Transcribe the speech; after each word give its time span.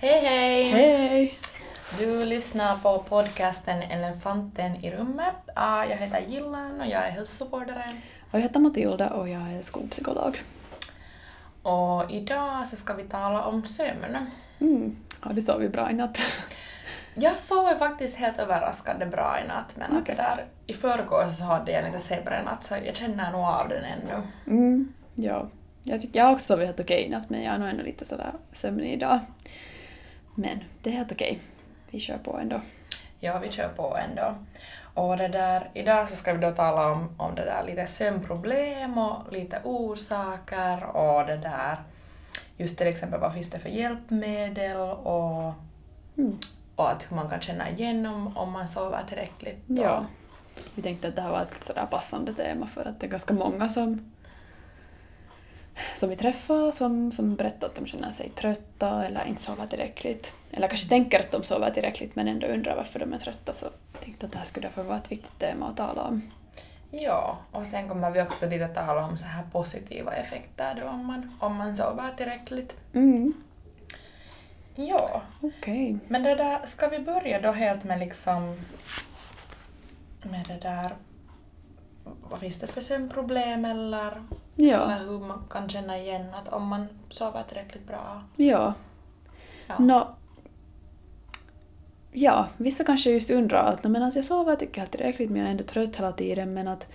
Hej 0.00 0.20
hej! 0.20 0.70
Hej! 0.70 1.38
Du 1.98 2.24
lyssnar 2.24 2.76
på 2.76 2.98
podcasten 3.08 3.82
Elefanten 3.82 4.84
i 4.84 4.90
rummet. 4.90 5.34
Jag 5.54 5.96
heter 5.96 6.20
Gillan 6.28 6.80
och 6.80 6.86
jag 6.86 7.06
är 7.06 7.10
hälsovårdare. 7.10 7.84
Och 8.30 8.34
jag 8.34 8.40
heter 8.40 8.60
Matilda 8.60 9.10
och 9.10 9.28
jag 9.28 9.52
är 9.52 9.62
skolpsykolog. 9.62 10.38
Och 11.62 12.10
idag 12.10 12.68
så 12.68 12.76
ska 12.76 12.94
vi 12.94 13.02
tala 13.02 13.44
om 13.44 13.66
sömn. 13.66 14.26
Mm. 14.60 14.96
Har 15.20 15.32
du 15.32 15.40
sovit 15.40 15.72
bra 15.72 15.90
i 15.90 15.94
natt? 15.94 16.20
Jag 17.14 17.34
sover 17.40 17.78
faktiskt 17.78 18.16
helt 18.16 18.38
överraskande 18.38 19.06
bra 19.06 19.38
i 19.44 19.48
natt 19.48 19.76
men 19.76 20.04
det 20.04 20.14
där, 20.14 20.46
i 20.66 20.74
förrgår 20.74 21.28
så 21.28 21.44
hade 21.44 21.72
jag 21.72 21.84
lite 21.84 21.98
sämre 21.98 22.42
natt 22.42 22.64
så 22.64 22.74
jag 22.84 22.96
känner 22.96 23.32
nog 23.32 23.40
av 23.40 23.68
den 23.68 23.84
ännu. 23.84 24.22
Mm. 24.46 24.92
Ja. 25.14 25.48
Jag, 25.82 26.00
tycker, 26.00 26.18
jag 26.18 26.32
också 26.32 26.46
sovit 26.46 26.66
helt 26.66 26.80
okej 26.80 27.02
i 27.02 27.08
natt 27.08 27.30
men 27.30 27.42
jag 27.42 27.54
är 27.54 27.58
nog 27.58 27.68
ändå 27.68 27.82
lite 27.82 28.04
sådär 28.04 28.32
sömnig 28.52 28.92
idag. 28.92 29.20
Men 30.40 30.64
det 30.82 30.90
är 30.90 30.94
helt 30.94 31.12
okej. 31.12 31.40
Vi 31.90 32.00
kör 32.00 32.18
på 32.18 32.38
ändå. 32.38 32.60
Ja, 33.20 33.38
vi 33.38 33.50
kör 33.52 33.68
på 33.68 33.96
ändå. 33.96 34.34
Och 34.94 35.16
det 35.16 35.28
där, 35.28 35.70
idag 35.74 36.08
så 36.08 36.16
ska 36.16 36.32
vi 36.32 36.38
då 36.40 36.50
tala 36.50 36.92
om, 36.92 37.08
om 37.16 37.34
det 37.34 37.44
där 37.44 37.64
lite 37.66 37.86
sömnproblem 37.86 38.98
och 38.98 39.32
lite 39.32 39.60
orsaker 39.64 40.84
och 40.84 41.26
det 41.26 41.36
där 41.36 41.76
just 42.56 42.78
till 42.78 42.86
exempel 42.86 43.20
vad 43.20 43.34
finns 43.34 43.50
det 43.50 43.58
för 43.58 43.68
hjälpmedel 43.68 44.76
och, 44.90 45.52
Mm. 46.16 46.38
och 46.76 46.90
att 46.90 47.06
hur 47.10 47.16
man 47.16 47.30
kan 47.30 47.40
känna 47.40 47.70
igen 47.70 48.06
om, 48.06 48.36
om 48.36 48.52
man 48.52 48.68
sover 48.68 49.04
tillräckligt. 49.08 49.64
Ja. 49.66 50.06
Vi 50.74 50.82
tänkte 50.82 51.08
att 51.08 51.16
det 51.16 51.22
här 51.22 51.30
var 51.30 51.42
ett 51.42 51.64
sådär 51.64 51.86
passande 51.90 52.34
tema 52.34 52.66
för 52.66 52.84
att 52.84 53.00
det 53.00 53.06
är 53.06 53.10
ganska 53.10 53.34
många 53.34 53.68
som 53.68 54.12
som 55.94 56.08
vi 56.08 56.16
träffar 56.16 56.72
som, 56.72 57.12
som 57.12 57.34
berättar 57.34 57.66
att 57.66 57.74
de 57.74 57.86
känner 57.86 58.10
sig 58.10 58.28
trötta 58.28 59.06
eller 59.06 59.24
inte 59.28 59.42
sover 59.42 59.66
tillräckligt. 59.66 60.34
Eller 60.50 60.68
kanske 60.68 60.88
tänker 60.88 61.20
att 61.20 61.30
de 61.30 61.44
sover 61.44 61.70
tillräckligt 61.70 62.16
men 62.16 62.28
ändå 62.28 62.46
undrar 62.46 62.76
varför 62.76 62.98
de 62.98 63.12
är 63.12 63.18
trötta. 63.18 63.52
Så 63.52 63.66
jag 63.92 64.02
tänkte 64.02 64.26
att 64.26 64.32
det 64.32 64.38
här 64.38 64.44
skulle 64.44 64.66
därför 64.66 64.82
vara 64.82 64.98
ett 64.98 65.12
viktigt 65.12 65.38
tema 65.38 65.68
att 65.68 65.76
tala 65.76 66.02
om. 66.02 66.22
Ja, 66.90 67.38
och 67.52 67.66
sen 67.66 67.88
kommer 67.88 68.10
vi 68.10 68.22
också 68.22 68.48
lite 68.48 68.68
tala 68.68 69.06
om 69.06 69.18
så 69.18 69.26
här 69.26 69.42
positiva 69.52 70.12
effekter 70.14 70.74
då 70.74 70.88
om 70.88 71.06
man, 71.06 71.36
om 71.40 71.56
man 71.56 71.76
sover 71.76 72.14
tillräckligt. 72.16 72.76
Mm. 72.94 73.32
Ja, 74.74 75.22
Okej. 75.40 75.98
men 76.08 76.22
det 76.22 76.34
där, 76.34 76.66
ska 76.66 76.88
vi 76.88 76.98
börja 76.98 77.40
då 77.40 77.52
helt 77.52 77.84
med 77.84 77.98
liksom 77.98 78.56
med 80.22 80.44
det 80.48 80.68
där 80.68 80.96
vad 82.30 82.40
finns 82.40 82.60
det 82.60 82.66
för 82.66 82.80
sömnproblem 82.80 83.64
eller, 83.64 84.22
Ja. 84.60 84.92
eller 84.92 85.10
hur 85.10 85.18
man 85.18 85.42
kan 85.50 85.68
känna 85.68 85.98
igen 85.98 86.34
att 86.34 86.48
om 86.48 86.66
man 86.66 86.86
sover 87.10 87.42
tillräckligt 87.48 87.86
bra. 87.86 88.22
Ja. 88.36 88.74
Ja. 89.66 89.78
Nå, 89.78 90.16
ja, 92.12 92.48
vissa 92.56 92.84
kanske 92.84 93.10
just 93.10 93.30
undrar 93.30 93.62
att, 93.72 93.84
"Nå, 93.84 93.90
men 93.90 94.02
att 94.02 94.16
jag 94.16 94.24
sover 94.24 94.56
tycker 94.56 94.80
jag 94.80 94.90
tillräckligt 94.90 95.30
men 95.30 95.38
jag 95.40 95.46
är 95.46 95.50
ändå 95.50 95.64
trött 95.64 95.96
hela 95.96 96.12
tiden 96.12 96.54
men 96.54 96.68
att 96.68 96.88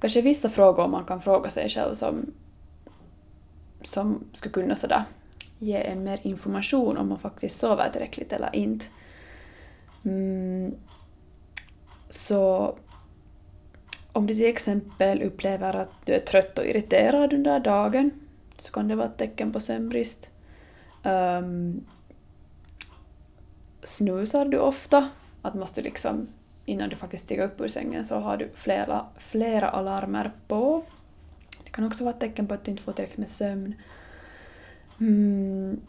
kanske 0.00 0.22
vissa 0.22 0.48
frågor 0.48 0.88
man 0.88 1.04
kan 1.04 1.20
fråga 1.20 1.50
sig 1.50 1.68
själv 1.68 1.94
som, 1.94 2.32
som 3.82 4.24
skulle 4.32 4.52
kunna 4.52 4.74
sådär 4.74 5.02
ge 5.58 5.86
en 5.86 6.04
mer 6.04 6.18
information 6.22 6.98
om 6.98 7.08
man 7.08 7.18
faktiskt 7.18 7.58
sover 7.58 7.90
tillräckligt 7.92 8.32
eller 8.32 8.56
inte. 8.56 8.86
Mm, 10.04 10.74
så 12.08 12.74
om 14.18 14.26
du 14.26 14.34
till 14.34 14.48
exempel 14.48 15.22
upplever 15.22 15.76
att 15.76 15.90
du 16.04 16.14
är 16.14 16.18
trött 16.18 16.58
och 16.58 16.66
irriterad 16.66 17.32
under 17.32 17.60
dagen 17.60 18.10
så 18.56 18.72
kan 18.72 18.88
det 18.88 18.94
vara 18.94 19.06
ett 19.06 19.18
tecken 19.18 19.52
på 19.52 19.60
sömnbrist. 19.60 20.30
Um, 21.04 21.84
snusar 23.82 24.44
du 24.44 24.58
ofta? 24.58 25.08
Att 25.42 25.54
måste 25.54 25.80
liksom, 25.80 26.28
innan 26.64 26.88
du 26.88 26.96
faktiskt 26.96 27.24
stiger 27.24 27.44
upp 27.44 27.60
ur 27.60 27.68
sängen 27.68 28.04
så 28.04 28.18
har 28.18 28.36
du 28.36 28.50
flera, 28.54 29.06
flera 29.18 29.68
alarmer 29.68 30.32
på. 30.48 30.84
Det 31.64 31.70
kan 31.70 31.86
också 31.86 32.04
vara 32.04 32.14
ett 32.14 32.20
tecken 32.20 32.46
på 32.46 32.54
att 32.54 32.64
du 32.64 32.70
inte 32.70 32.82
får 32.82 32.92
tillräckligt 32.92 33.18
med 33.18 33.28
sömn. 33.28 33.74
Mm. 35.00 35.80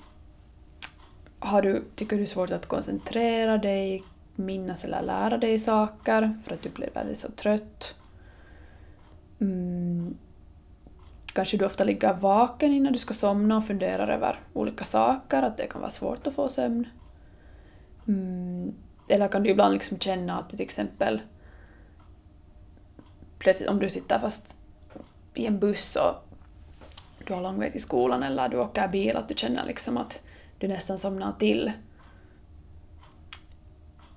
Har 1.40 1.62
du, 1.62 1.84
tycker 1.96 2.16
du 2.16 2.22
det 2.22 2.26
är 2.26 2.34
svårt 2.34 2.52
att 2.52 2.66
koncentrera 2.66 3.58
dig, 3.58 4.04
minnas 4.36 4.86
eller 4.86 5.02
lära 5.02 5.38
dig 5.38 5.60
saker 5.60 6.38
för 6.44 6.54
att 6.54 6.62
du 6.62 6.70
blir 6.70 6.90
väldigt 6.94 7.18
så 7.18 7.32
trött? 7.32 7.96
Mm. 9.42 10.18
Kanske 11.34 11.58
du 11.58 11.66
ofta 11.66 11.84
ligger 11.84 12.14
vaken 12.14 12.74
innan 12.74 12.94
du 12.94 13.00
ska 13.00 13.14
somna 13.14 13.58
och 13.58 13.68
funderar 13.68 14.08
över 14.08 14.40
olika 14.54 14.84
saker, 14.84 15.42
att 15.42 15.58
det 15.58 15.68
kan 15.68 15.82
vara 15.82 15.92
svårt 15.92 16.28
att 16.28 16.34
få 16.34 16.50
sömn. 16.50 16.88
Mm. 18.08 18.74
Eller 19.10 19.28
kan 19.28 19.44
du 19.44 19.50
ibland 19.50 19.74
liksom 19.74 20.00
känna 20.00 20.40
att 20.40 20.50
du 20.50 20.58
till 20.58 20.64
exempel 20.64 21.22
plötsligt 23.40 23.70
om 23.70 23.80
du 23.80 23.90
sitter 23.90 24.20
fast 24.20 24.56
i 25.34 25.46
en 25.46 25.60
buss 25.60 25.96
och 25.96 26.30
du 27.28 27.34
har 27.34 27.42
lång 27.42 27.60
väg 27.60 27.72
till 27.72 27.82
skolan 27.82 28.24
eller 28.24 28.50
du 28.50 28.60
åker 28.60 28.88
bil, 28.88 29.18
att 29.18 29.28
du 29.28 29.36
känner 29.36 29.66
liksom 29.66 29.98
att 29.98 30.24
du 30.58 30.68
nästan 30.68 30.98
somnar 30.98 31.34
till. 31.40 31.72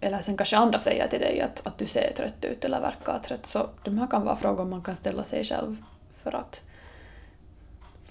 Eller 0.03 0.19
sen 0.19 0.37
kanske 0.37 0.57
andra 0.57 0.79
säger 0.79 1.09
till 1.09 1.21
dig 1.21 1.41
att, 1.41 1.67
att 1.67 1.79
du 1.79 1.87
ser 1.87 2.13
trött 2.13 2.45
ut 2.45 2.65
eller 2.65 2.81
verkar 2.81 3.19
trött, 3.19 3.47
så 3.47 3.69
de 3.85 3.99
här 3.99 4.07
kan 4.07 4.25
vara 4.25 4.37
frågor 4.37 4.65
man 4.65 4.83
kan 4.83 4.97
ställa 4.97 5.25
sig 5.25 5.45
själv 5.45 5.77
för 6.23 6.35
att 6.35 6.63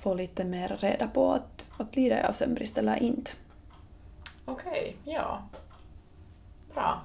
få 0.01 0.13
lite 0.13 0.43
mer 0.43 0.77
reda 0.79 1.07
på 1.07 1.31
att, 1.31 1.65
att 1.77 1.95
lider 1.95 2.17
jag 2.17 2.25
av 2.29 2.33
sömnbrist 2.33 2.77
eller 2.77 3.03
inte. 3.03 3.31
Okej, 4.45 4.97
ja. 5.03 5.41
Bra. 6.73 7.01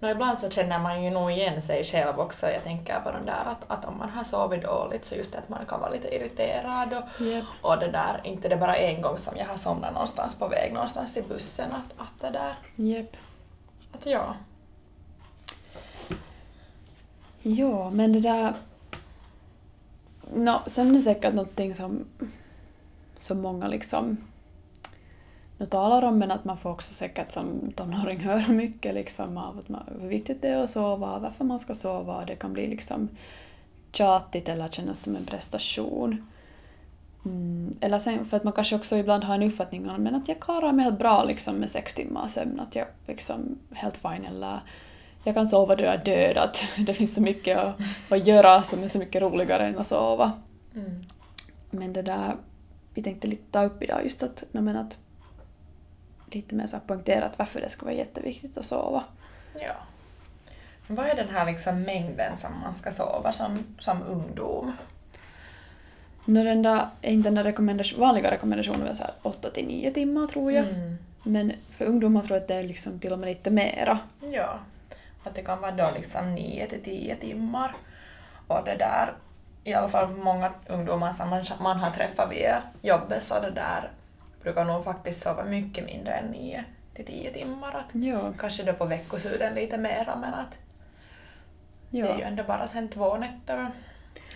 Nå, 0.00 0.08
ibland 0.08 0.40
så 0.40 0.50
känner 0.50 0.78
man 0.78 1.04
ju 1.04 1.10
nog 1.10 1.30
igen 1.30 1.62
sig 1.62 1.84
själv 1.84 2.20
också. 2.20 2.50
Jag 2.50 2.62
tänker 2.62 3.00
på 3.00 3.10
den 3.10 3.26
där 3.26 3.44
att, 3.46 3.64
att 3.66 3.84
om 3.84 3.98
man 3.98 4.08
har 4.08 4.24
sovit 4.24 4.62
dåligt 4.62 5.04
så 5.04 5.14
just 5.14 5.32
det 5.32 5.38
att 5.38 5.48
man 5.48 5.66
kan 5.66 5.80
vara 5.80 5.90
lite 5.90 6.14
irriterad 6.14 6.92
och, 6.92 7.20
Yep. 7.22 7.44
och 7.62 7.78
det 7.78 7.90
där, 7.90 8.20
inte 8.24 8.48
det 8.48 8.56
bara 8.56 8.76
en 8.76 9.02
gång 9.02 9.18
som 9.18 9.36
jag 9.36 9.46
har 9.46 9.56
somnat 9.56 9.92
någonstans 9.92 10.38
på 10.38 10.48
väg 10.48 10.72
någonstans 10.72 11.14
till 11.14 11.24
bussen 11.24 11.72
att, 11.72 12.00
att 12.02 12.20
det 12.20 12.30
där, 12.30 12.56
Yep 12.76 13.16
att 13.92 14.06
ja. 14.06 14.34
Ja, 17.42 17.90
men 17.90 18.12
det 18.12 18.20
där... 18.20 18.54
No, 20.34 20.60
sömn 20.66 20.96
är 20.96 21.00
säkert 21.00 21.34
någonting 21.34 21.74
som, 21.74 22.04
som 23.18 23.40
många 23.40 23.68
liksom 23.68 24.16
nu 25.60 25.66
talar 25.66 26.02
om, 26.02 26.18
men 26.18 26.30
att 26.30 26.44
man 26.44 26.58
får 26.58 26.70
också 26.70 26.94
säkert 26.94 27.32
som 27.32 27.72
tonåring 27.76 28.20
höra 28.20 28.48
mycket 28.48 28.94
liksom 28.94 29.36
av 29.38 29.58
att 29.58 29.68
man, 29.68 29.82
hur 30.00 30.08
viktigt 30.08 30.42
det 30.42 30.48
är 30.48 30.62
att 30.62 30.70
sova, 30.70 31.18
varför 31.18 31.44
man 31.44 31.58
ska 31.58 31.74
sova. 31.74 32.24
Det 32.24 32.36
kan 32.36 32.52
bli 32.52 32.66
liksom 32.66 33.08
tjatigt 33.92 34.48
eller 34.48 34.68
kännas 34.68 35.02
som 35.02 35.16
en 35.16 35.24
prestation. 35.24 36.26
Mm, 37.24 37.72
eller 37.80 37.98
sen 37.98 38.26
för 38.26 38.36
att 38.36 38.44
man 38.44 38.52
kanske 38.52 38.76
också 38.76 38.96
ibland 38.96 39.24
har 39.24 39.34
en 39.34 39.42
uppfattning 39.42 39.90
om 39.90 40.02
men 40.02 40.14
att 40.14 40.28
jag 40.28 40.40
klarar 40.40 40.72
mig 40.72 40.84
helt 40.84 40.98
bra 40.98 41.24
liksom 41.24 41.56
med 41.56 41.70
sex 41.70 41.94
timmar 41.94 42.26
sömn, 42.26 42.60
att 42.60 42.74
jag 42.74 42.86
liksom 43.06 43.58
helt 43.72 43.96
fine 43.96 44.24
eller 44.24 44.60
jag 45.24 45.34
kan 45.34 45.46
sova 45.46 45.76
då 45.76 45.84
jag 45.84 45.94
är 45.94 46.04
död, 46.04 46.36
att 46.36 46.64
det 46.86 46.94
finns 46.94 47.14
så 47.14 47.22
mycket 47.22 47.58
att, 47.58 47.74
att 48.08 48.26
göra 48.26 48.62
som 48.62 48.82
är 48.82 48.88
så 48.88 48.98
mycket 48.98 49.22
roligare 49.22 49.66
än 49.66 49.78
att 49.78 49.86
sova. 49.86 50.32
Mm. 50.74 51.04
Men 51.70 51.92
det 51.92 52.02
där, 52.02 52.36
vi 52.94 53.02
tänkte 53.02 53.26
lite 53.26 53.50
ta 53.50 53.64
upp 53.64 53.82
idag 53.82 54.04
just 54.04 54.22
att, 54.22 54.44
nej 54.52 54.62
men 54.62 54.76
att 54.76 54.98
lite 56.34 56.54
mer 56.54 56.66
så 56.66 56.76
poängterat 56.86 57.38
varför 57.38 57.60
det 57.60 57.68
ska 57.68 57.86
vara 57.86 57.94
jätteviktigt 57.94 58.58
att 58.58 58.64
sova. 58.64 59.04
Ja. 59.54 59.74
Vad 60.86 61.06
är 61.06 61.16
den 61.16 61.28
här 61.28 61.46
liksom 61.46 61.82
mängden 61.82 62.36
som 62.36 62.60
man 62.64 62.74
ska 62.74 62.92
sova 62.92 63.32
som, 63.32 63.58
som 63.78 64.02
ungdom? 64.02 64.72
Nå, 66.30 66.44
den 66.44 66.62
där, 66.62 66.86
är 67.02 67.10
inte 67.12 67.26
den 67.28 67.34
där 67.34 67.42
rekommendation, 67.44 68.00
vanliga 68.00 68.30
rekommendationen 68.30 68.84
väl 68.84 68.96
så 68.96 69.02
här 69.02 69.12
8 69.22 69.50
till 69.50 69.66
9 69.66 69.90
timmar 69.90 70.26
tror 70.26 70.52
jag. 70.52 70.64
Mm. 70.68 70.96
Men 71.22 71.52
för 71.70 71.84
ungdomar 71.84 72.20
tror 72.22 72.36
jag 72.36 72.42
att 72.42 72.48
det 72.48 72.54
är 72.54 72.62
liksom 72.64 72.98
till 72.98 73.12
och 73.12 73.18
med 73.18 73.28
lite 73.28 73.50
mera. 73.50 73.98
Ja, 74.32 74.58
att 75.24 75.34
det 75.34 75.42
kan 75.42 75.60
vara 75.60 75.72
då 75.72 75.88
liksom 75.96 76.34
9 76.34 76.66
till 76.66 76.82
10 76.82 77.16
timmar. 77.16 77.74
Och 78.46 78.64
det 78.64 78.74
där, 78.74 79.12
i 79.64 79.74
alla 79.74 79.88
fall 79.88 80.08
många 80.16 80.50
ungdomar 80.68 81.12
som 81.12 81.28
man, 81.30 81.44
man 81.60 81.76
har 81.80 81.90
träffat 81.90 82.32
via 82.32 82.62
jobbet 82.82 83.22
så 83.22 83.40
det 83.40 83.50
där 83.50 83.90
brukar 84.42 84.64
nog 84.64 84.84
faktiskt 84.84 85.22
sova 85.22 85.44
mycket 85.44 85.84
mindre 85.86 86.12
än 86.14 86.26
9 86.26 86.64
till 86.94 87.06
10 87.06 87.30
timmar. 87.32 87.72
Att 87.74 87.94
Ja. 87.94 88.32
kanske 88.38 88.62
då 88.62 88.72
på 88.72 88.84
veckoslutet 88.84 89.54
lite 89.54 89.76
mera 89.78 90.16
men 90.16 90.34
att 90.34 90.58
det 91.90 92.00
är 92.00 92.14
ju 92.14 92.20
Ja. 92.20 92.26
ändå 92.26 92.42
bara 92.42 92.68
sen 92.68 92.88
två 92.88 93.16
nätter 93.16 93.66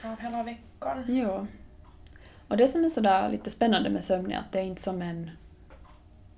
av 0.04 0.20
hela 0.20 0.42
veckan. 0.42 1.04
ja. 1.08 1.46
Och 2.48 2.56
det 2.56 2.68
som 2.68 2.84
är 2.84 2.88
sådär 2.88 3.28
lite 3.28 3.50
spännande 3.50 3.90
med 3.90 4.04
sömn 4.04 4.32
är 4.32 4.38
att 4.38 4.52
det 4.52 4.58
är 4.58 4.62
inte 4.64 4.82
som 4.82 5.02
en, 5.02 5.30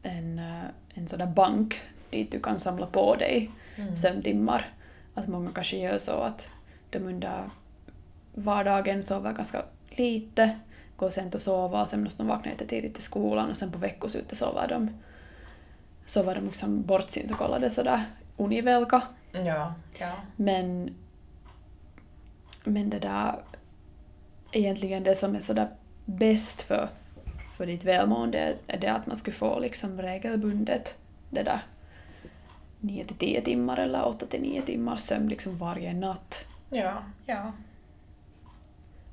en, 0.02 0.38
eh, 0.38 0.64
en 0.94 1.08
sådär 1.08 1.26
bank 1.26 1.80
dit 2.10 2.32
du 2.32 2.40
kan 2.40 2.58
samla 2.58 2.86
på 2.86 3.14
dig 3.14 3.50
Mm. 3.78 3.96
sömntimmar. 3.96 4.66
Att 5.14 5.28
många 5.28 5.52
kanske 5.52 5.76
gör 5.76 5.98
så 5.98 6.12
att 6.12 6.50
de 6.90 6.98
under 6.98 7.50
vardagen 8.34 9.02
sover 9.02 9.32
ganska 9.32 9.62
lite, 9.90 10.58
går 10.96 11.10
sent 11.10 11.34
och 11.34 11.40
sova 11.40 11.80
och 11.80 11.88
sen 11.88 12.04
måste 12.04 12.22
de 12.22 12.28
vakna 12.28 12.50
jättetidigt 12.50 12.94
till 12.94 13.02
skolan 13.02 13.50
och 13.50 13.56
sen 13.56 13.70
på 13.72 13.78
veckoslutet 13.78 14.38
sover 14.38 14.68
de 14.68 14.90
så 16.04 16.22
var 16.22 16.34
de 16.34 16.44
liksom 16.44 16.82
bort 16.82 17.10
sin 17.10 17.28
så 17.28 17.34
kallade 17.34 17.70
sådär 17.70 18.00
univelka. 18.36 19.02
Ja, 19.32 19.74
ja. 20.00 20.12
Men, 20.36 20.94
men 22.64 22.90
det 22.90 22.98
där, 22.98 23.34
egentligen 24.52 25.02
det 25.02 25.14
som 25.14 25.34
är 25.34 25.40
sådär 25.40 25.68
bäst 26.06 26.62
för, 26.62 26.88
för 27.52 27.66
ditt 27.66 27.84
välmående 27.84 28.56
är 28.66 28.78
det 28.78 28.88
att 28.88 29.06
man 29.06 29.16
skulle 29.16 29.36
få 29.36 29.58
liksom 29.58 30.02
regelbundet 30.02 30.98
det 31.30 31.42
där 31.42 31.60
9 32.80 33.04
till 33.04 33.16
10 33.16 33.40
timmar 33.40 33.76
eller 33.76 34.06
8 34.06 34.26
till 34.26 34.42
9 34.42 34.62
timmar 34.62 34.96
sömn 34.96 35.28
liksom 35.28 35.56
varje 35.56 35.94
natt. 35.94 36.46
Ja, 36.70 37.02
ja. 37.26 37.52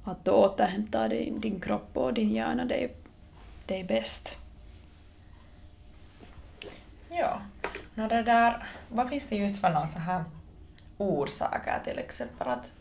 Att 0.04 0.26
då 0.26 0.32
återhämta 0.32 1.08
din, 1.08 1.40
din 1.40 1.60
kropp 1.60 1.98
och 1.98 2.14
din 2.14 2.32
hjärna, 2.32 2.66
det 2.66 3.80
är 3.80 3.84
bäst. 3.84 4.38
Ja. 7.10 7.42
Nå 7.96 8.08
det 8.08 8.24
där, 8.24 8.68
vad 8.90 9.10
finns 9.10 9.28
det 9.28 9.36
just 9.36 9.62
för 9.62 9.88
så 9.94 10.00
här 10.00 10.24
orsaker 10.98 11.80
till 11.84 12.00
exempel 12.00 12.48
att 12.48 12.72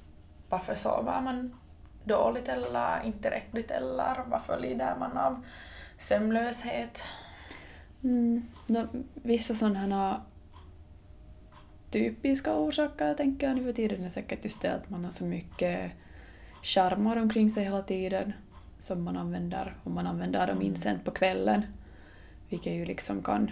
varför 0.48 0.74
sover 0.74 1.20
man 1.20 1.54
dåligt 2.04 2.48
eller 2.48 3.04
inte 3.04 3.22
tillräckligt 3.22 3.70
eller 3.70 4.24
varför 4.26 4.60
lider 4.60 4.96
man 4.98 5.18
av 5.18 5.44
sömnlöshet? 5.98 7.02
Mm. 8.02 8.42
No, 8.66 8.88
vissa 9.14 9.54
sådana 9.54 10.22
typiska 11.90 12.54
orsaker 12.54 13.14
tänker 13.14 13.46
jag 13.46 13.56
nu 13.56 13.64
för 13.64 13.72
tiden 13.72 14.04
är 14.04 14.08
säkert 14.08 14.44
just 14.44 14.62
det 14.62 14.74
att 14.74 14.90
man 14.90 15.04
har 15.04 15.10
så 15.10 15.24
mycket 15.24 15.92
skärmar 16.62 17.16
omkring 17.16 17.50
sig 17.50 17.64
hela 17.64 17.82
tiden 17.82 18.32
som 18.78 19.04
man 19.04 19.16
använder 19.16 19.76
och 19.84 19.90
man 19.90 20.06
använder 20.06 20.46
dem 20.46 20.62
in 20.62 20.76
sent 20.76 21.04
på 21.04 21.10
kvällen. 21.10 21.62
Vilket 22.48 22.72
ju 22.72 22.84
liksom 22.84 23.22
kan, 23.22 23.50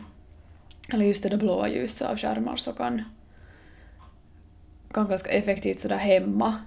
eller 0.92 1.04
just 1.04 1.22
det 1.22 1.28
där 1.28 1.36
blåa 1.36 1.68
ljuset 1.68 2.08
av 2.08 2.16
skärmar 2.16 2.56
så 2.56 2.72
kan, 2.72 3.02
kan 4.92 5.08
ganska 5.08 5.30
effektivt 5.30 5.80
sådär 5.80 5.96
hämma 5.96 6.58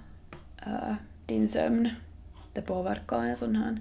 äh, 0.66 0.94
din 1.26 1.48
sömn. 1.48 1.90
Det 2.52 2.62
påverkar 2.62 3.18
en 3.18 3.36
sån 3.36 3.56
här 3.56 3.78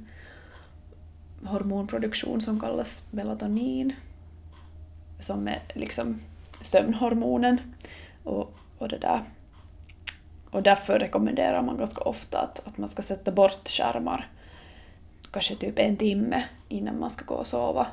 hormonproduktion 1.46 2.42
som 2.42 2.60
kallas 2.60 3.08
melatonin 3.12 3.94
som 5.20 5.48
är 5.48 5.62
liksom 5.74 6.22
sömnhormonen. 6.62 7.62
Och, 8.24 8.54
och, 8.78 8.90
det 8.90 8.98
där. 8.98 9.22
och 10.52 10.64
därför 10.64 11.00
rekommenderar 11.00 11.62
man 11.62 11.78
ganska 11.78 12.02
ofta 12.02 12.40
att, 12.40 12.68
att 12.68 12.78
man 12.78 12.90
ska 12.90 13.02
sätta 13.02 13.32
bort 13.32 13.70
skärmar 13.70 14.30
kanske 15.32 15.56
typ 15.56 15.80
en 15.80 15.98
timme 15.98 16.44
innan 16.70 17.00
man 17.00 17.10
ska 17.10 17.26
gå 17.26 17.36
och 17.36 17.48
sova. 17.48 17.88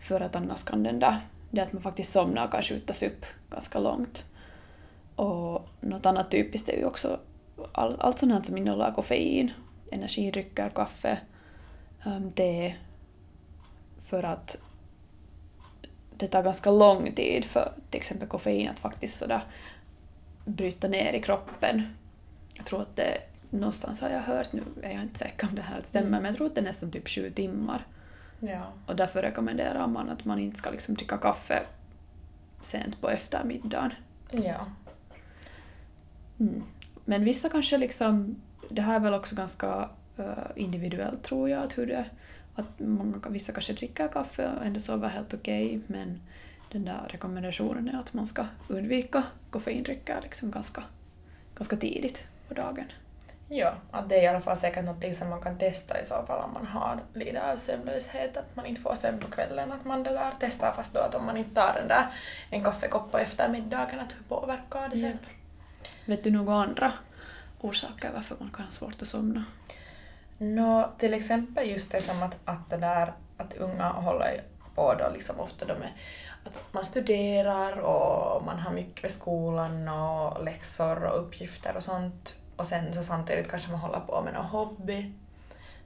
För 0.00 0.20
att 0.20 0.36
annars 0.36 0.64
kan 0.64 0.82
den 0.82 0.98
där, 0.98 1.16
det 1.50 1.60
att 1.60 1.72
man 1.72 1.82
faktiskt 1.82 2.12
somnar 2.12 2.48
kan 2.48 2.62
skjutas 2.62 3.02
upp 3.02 3.26
ganska 3.50 3.78
långt. 3.78 4.24
Och 5.16 5.68
något 5.80 6.06
annat 6.06 6.30
typiskt 6.30 6.68
är 6.68 6.76
ju 6.76 6.84
också 6.84 7.18
all, 7.72 7.96
allt 8.00 8.18
sånt 8.18 8.32
här 8.32 8.42
som 8.42 8.56
innehåller 8.56 8.92
koffein, 8.92 9.52
energidrycker, 9.90 10.68
kaffe, 10.70 11.18
um, 12.06 12.32
te. 12.32 12.74
För 14.00 14.22
att 14.22 14.62
det 16.16 16.26
tar 16.26 16.42
ganska 16.42 16.70
lång 16.70 17.12
tid 17.12 17.44
för 17.44 17.72
till 17.90 18.00
exempel 18.00 18.28
koffein 18.28 18.68
att 18.68 18.78
faktiskt 18.78 19.18
sådär 19.18 19.40
bryta 20.44 20.88
ner 20.88 21.12
i 21.12 21.22
kroppen. 21.22 21.82
Jag 22.54 22.66
tror 22.66 22.82
att 22.82 22.96
det 22.96 23.20
någonstans 23.50 24.00
har 24.00 24.10
jag 24.10 24.20
hört, 24.20 24.52
nu 24.52 24.62
är 24.82 24.90
jag 24.90 25.02
inte 25.02 25.18
säker 25.18 25.48
om 25.48 25.54
det 25.54 25.62
här 25.62 25.82
stämmer, 25.82 26.08
mm. 26.08 26.22
men 26.22 26.24
jag 26.24 26.36
tror 26.36 26.46
att 26.46 26.54
det 26.54 26.60
är 26.60 26.64
nästan 26.64 26.90
typ 26.90 27.08
sju 27.08 27.30
timmar. 27.30 27.86
Ja. 28.40 28.72
Och 28.86 28.96
därför 28.96 29.22
rekommenderar 29.22 29.86
man 29.86 30.08
att 30.08 30.24
man 30.24 30.38
inte 30.38 30.58
ska 30.58 30.70
liksom 30.70 30.94
dricka 30.94 31.18
kaffe 31.18 31.62
sent 32.62 33.00
på 33.00 33.10
eftermiddagen. 33.10 33.94
Ja. 34.30 34.66
Mm. 36.40 36.62
Men 37.10 37.24
vissa 37.24 37.48
kanske 37.48 37.78
liksom, 37.78 38.36
det 38.68 38.82
här 38.82 38.94
är 38.94 39.00
väl 39.00 39.14
också 39.14 39.36
ganska 39.36 39.88
uh, 40.18 40.50
individuellt 40.56 41.22
tror 41.22 41.48
jag, 41.50 41.62
att 41.62 41.78
hur 41.78 41.86
det 41.86 42.04
att 42.54 42.78
många, 42.80 43.28
vissa 43.28 43.52
kanske 43.52 43.72
dricker 43.72 44.08
kaffe 44.08 44.50
och 44.58 44.66
ändå 44.66 44.80
sover 44.80 45.08
helt 45.08 45.34
okej, 45.34 45.66
okay, 45.66 45.80
men 45.86 46.20
den 46.72 46.84
där 46.84 47.08
rekommendationen 47.08 47.88
är 47.88 47.98
att 47.98 48.12
man 48.12 48.26
ska 48.26 48.46
undvika 48.68 49.22
koffeindrycker 49.50 50.18
liksom 50.22 50.50
ganska, 50.50 50.82
ganska 51.54 51.76
tidigt 51.76 52.26
på 52.48 52.54
dagen. 52.54 52.84
Ja, 53.48 53.74
att 53.90 54.08
det 54.08 54.16
är 54.16 54.22
i 54.22 54.26
alla 54.26 54.40
fall 54.40 54.56
säkert 54.56 54.84
något 54.84 55.16
som 55.16 55.30
man 55.30 55.42
kan 55.42 55.58
testa 55.58 56.00
i 56.00 56.04
så 56.04 56.22
fall 56.26 56.44
om 56.44 56.52
man 56.52 56.66
har 56.66 57.00
lider 57.14 57.52
av 57.52 57.56
sömnlöshet, 57.56 58.36
att 58.36 58.56
man 58.56 58.66
inte 58.66 58.80
får 58.80 58.94
sömn 58.94 59.18
på 59.18 59.30
kvällen, 59.30 59.72
att 59.72 59.84
man 59.84 60.02
det 60.02 60.10
där 60.10 60.32
testar 60.40 60.72
fast 60.72 60.94
då 60.94 61.00
att 61.00 61.14
om 61.14 61.26
man 61.26 61.36
inte 61.36 61.54
tar 61.54 61.74
den 61.74 61.88
där 61.88 62.06
en 62.50 62.64
kaffekopp 62.64 63.12
på 63.12 63.18
eftermiddagen, 63.18 64.00
att 64.00 64.12
hur 64.12 64.24
påverkar 64.28 64.88
det 64.88 64.96
sen? 64.96 65.18
Ja. 65.22 65.39
Vet 66.04 66.24
du 66.24 66.30
några 66.30 66.54
andra 66.54 66.92
orsaker 67.60 68.10
varför 68.14 68.36
man 68.38 68.50
kan 68.50 68.64
ha 68.64 68.72
svårt 68.72 69.02
att 69.02 69.08
somna? 69.08 69.44
Nå, 70.38 70.90
till 70.98 71.14
exempel 71.14 71.70
just 71.70 71.92
det 71.92 72.00
som 72.00 72.22
att, 72.22 72.36
att 72.44 72.70
det 72.70 72.76
där 72.76 73.12
att 73.36 73.54
unga 73.54 73.88
håller 73.88 74.42
på 74.74 74.94
då 74.94 75.10
liksom 75.14 75.40
ofta 75.40 75.64
de 75.64 75.72
är 75.72 75.92
att 76.44 76.64
man 76.72 76.84
studerar 76.84 77.80
och 77.80 78.44
man 78.44 78.58
har 78.58 78.72
mycket 78.72 79.02
med 79.02 79.12
skolan 79.12 79.88
och 79.88 80.44
läxor 80.44 81.04
och 81.04 81.20
uppgifter 81.20 81.76
och 81.76 81.82
sånt 81.82 82.34
och 82.56 82.66
sen 82.66 82.94
så 82.94 83.02
samtidigt 83.02 83.50
kanske 83.50 83.70
man 83.70 83.80
håller 83.80 84.00
på 84.00 84.22
med 84.22 84.34
någon 84.34 84.44
hobby. 84.44 85.12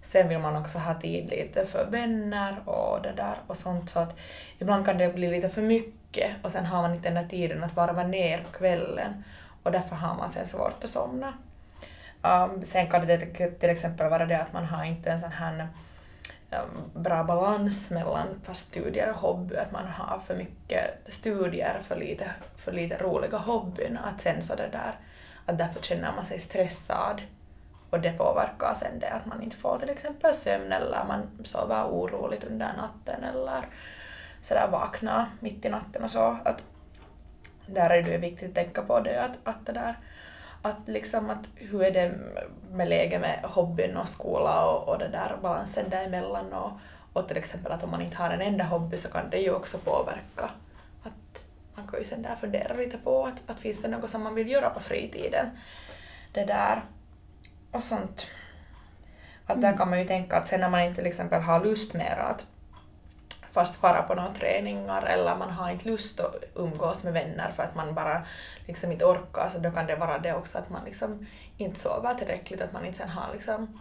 Sen 0.03 0.29
vill 0.29 0.39
man 0.39 0.57
också 0.57 0.79
ha 0.79 0.95
tid 0.95 1.31
lite 1.31 1.67
för 1.67 1.87
vänner 1.91 2.69
och 2.69 3.03
det 3.03 3.13
där 3.13 3.37
och 3.47 3.57
sånt 3.57 3.91
så 3.91 4.01
att 4.01 4.17
ibland 4.59 4.87
kan 4.87 4.99
det 4.99 5.15
bli 5.15 5.31
lite 5.31 5.49
för 5.49 5.63
mycket 5.63 6.31
och 6.43 6.53
sen 6.53 6.67
har 6.67 6.83
man 6.83 6.95
inte 6.95 7.09
den 7.09 7.23
där 7.23 7.31
tiden 7.31 7.65
att 7.65 7.77
varva 7.77 8.03
ner 8.03 8.39
på 8.39 8.59
kvällen 8.59 9.25
och 9.65 9.73
därför 9.73 9.97
har 9.97 10.15
man 10.15 10.31
sen 10.31 10.47
svårt 10.47 10.85
att 10.85 10.91
somna. 10.91 11.35
Um, 12.23 12.65
sen 12.65 12.91
kan 12.91 13.07
det 13.07 13.19
till 13.61 13.71
exempel 13.71 14.11
vara 14.11 14.27
det 14.27 14.43
att 14.43 14.53
man 14.53 14.65
har 14.65 14.85
inte 14.85 15.11
en 15.11 15.21
sån 15.21 15.33
här 15.33 15.69
um, 16.51 17.03
bra 17.03 17.25
balans 17.25 17.91
mellan 17.91 18.27
fast 18.45 18.69
studier 18.69 19.11
och 19.11 19.17
hobby, 19.17 19.57
att 19.57 19.73
man 19.73 19.87
har 19.87 20.21
för 20.27 20.37
mycket 20.37 21.07
studier, 21.09 21.83
för 21.89 21.97
lite, 21.97 22.31
för 22.57 22.73
lite 22.73 22.99
roliga 22.99 23.39
hobbyn, 23.39 23.99
att 24.05 24.21
sen 24.21 24.43
så 24.43 24.55
det 24.55 24.69
där, 24.73 24.95
att 25.47 25.59
därför 25.59 25.83
känner 25.83 26.13
man 26.17 26.25
sig 26.25 26.41
stressad 26.41 27.23
och 27.91 28.01
det 28.01 28.13
påverkar 28.13 28.75
sen 28.75 28.99
det 28.99 29.11
att 29.11 29.27
man 29.27 29.43
inte 29.43 29.57
får 29.57 29.79
till 29.79 29.91
exempel 29.91 30.35
sömn 30.35 30.73
eller 30.73 31.05
man 31.09 31.45
sover 31.45 31.85
oroligt 31.85 32.45
under 32.45 32.73
natten 32.77 33.25
eller 33.25 33.67
sådär 34.41 34.69
vaknar 34.73 35.27
mitt 35.41 35.65
i 35.65 35.69
natten 35.69 36.05
och 36.05 36.11
så. 36.11 36.39
Att 36.45 36.63
där 37.67 37.91
är 37.91 38.03
det 38.03 38.19
viktigt 38.19 38.49
att 38.49 38.55
tänka 38.55 38.83
på 38.83 39.01
det 39.01 39.23
att, 39.25 39.33
att 39.45 39.67
det 39.67 39.73
där 39.73 39.97
att 40.63 40.89
liksom 40.89 41.31
att 41.31 41.49
hur 41.55 41.83
är 41.83 41.91
det 41.91 42.15
med 42.71 42.89
läget 42.89 43.21
med 43.21 43.41
hobbyn 43.43 43.97
och 43.97 44.09
skola 44.09 44.71
och, 44.71 44.89
och 44.89 44.99
det 44.99 45.09
där 45.09 45.37
balansen 45.43 45.89
däremellan 45.91 46.53
och, 46.53 46.71
och 47.13 47.29
till 47.29 47.37
exempel 47.37 47.73
att 47.73 47.85
om 47.85 47.91
man 47.91 48.03
inte 48.03 48.17
har 48.17 48.31
en 48.31 48.41
enda 48.41 48.65
hobby 48.65 48.97
så 48.97 49.09
kan 49.09 49.31
det 49.31 49.39
ju 49.39 49.55
också 49.55 49.79
påverka. 49.79 50.51
Att 51.03 51.47
man 51.75 51.87
kan 51.87 51.99
ju 51.99 52.05
sen 52.05 52.23
där 52.23 52.37
fundera 52.37 52.75
lite 52.75 52.99
på 52.99 53.27
att, 53.27 53.51
att 53.51 53.61
finns 53.61 53.83
det 53.83 53.89
något 53.89 54.11
som 54.11 54.23
man 54.23 54.35
vill 54.35 54.51
göra 54.51 54.71
på 54.71 54.81
fritiden. 54.81 55.47
Det 56.33 56.45
där 56.45 56.83
och 57.71 57.85
sånt. 57.85 58.27
Att 59.47 59.61
där 59.61 59.69
mm. 59.69 59.79
kan 59.79 59.91
man 59.91 59.99
ju 59.99 60.07
tänka 60.07 60.37
att 60.37 60.49
sen 60.49 60.61
när 60.61 60.71
man 60.71 60.83
inte 60.83 60.97
till 60.97 61.07
exempel 61.07 61.43
har 61.43 61.65
lust 61.65 61.95
mer 61.95 62.17
att 62.17 62.47
fast 63.55 63.81
fara 63.81 64.03
på 64.03 64.15
några 64.15 64.35
träningar 64.35 65.03
eller 65.03 65.37
man 65.37 65.51
har 65.51 65.71
inte 65.71 65.89
lust 65.89 66.21
att 66.21 66.45
umgås 66.55 67.05
med 67.05 67.13
vänner 67.13 67.53
för 67.57 67.63
att 67.63 67.75
man 67.75 67.95
bara 67.95 68.27
liksom 68.67 68.93
inte 68.93 69.05
orkar 69.05 69.49
så 69.49 69.59
då 69.59 69.71
kan 69.71 69.87
det 69.87 69.97
vara 69.97 70.19
det 70.19 70.35
också 70.35 70.59
att 70.59 70.71
man 70.71 70.85
liksom 70.85 71.27
inte 71.59 71.81
sover 71.81 72.15
tillräckligt, 72.15 72.61
att 72.61 72.73
man 72.73 72.87
inte 72.87 72.99
sen 72.99 73.09
har 73.09 73.33
liksom 73.33 73.81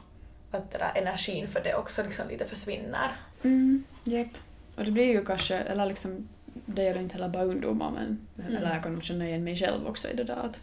att 0.51 0.71
det 0.71 0.77
där 0.77 0.91
energin 0.95 1.47
för 1.47 1.63
det 1.63 1.75
också 1.75 2.03
liksom 2.03 2.27
lite 2.29 2.45
försvinner. 2.45 3.11
Mm, 3.43 3.83
yep. 4.05 4.27
Och 4.75 4.85
det 4.85 4.91
blir 4.91 5.05
ju 5.05 5.25
kanske, 5.25 5.55
eller 5.55 5.85
liksom, 5.85 6.27
det 6.65 6.83
gäller 6.83 7.01
inte 7.01 7.15
heller 7.15 7.29
bara 7.29 7.43
ungdomar 7.43 7.91
men, 7.91 8.27
mm. 8.39 8.57
eller 8.57 8.73
jag 8.73 8.83
kan 8.83 8.93
nog 8.93 9.03
känna 9.03 9.27
igen 9.27 9.43
mig 9.43 9.55
själv 9.55 9.87
också 9.87 10.09
i 10.09 10.15
det 10.15 10.23
där 10.23 10.35
att, 10.35 10.59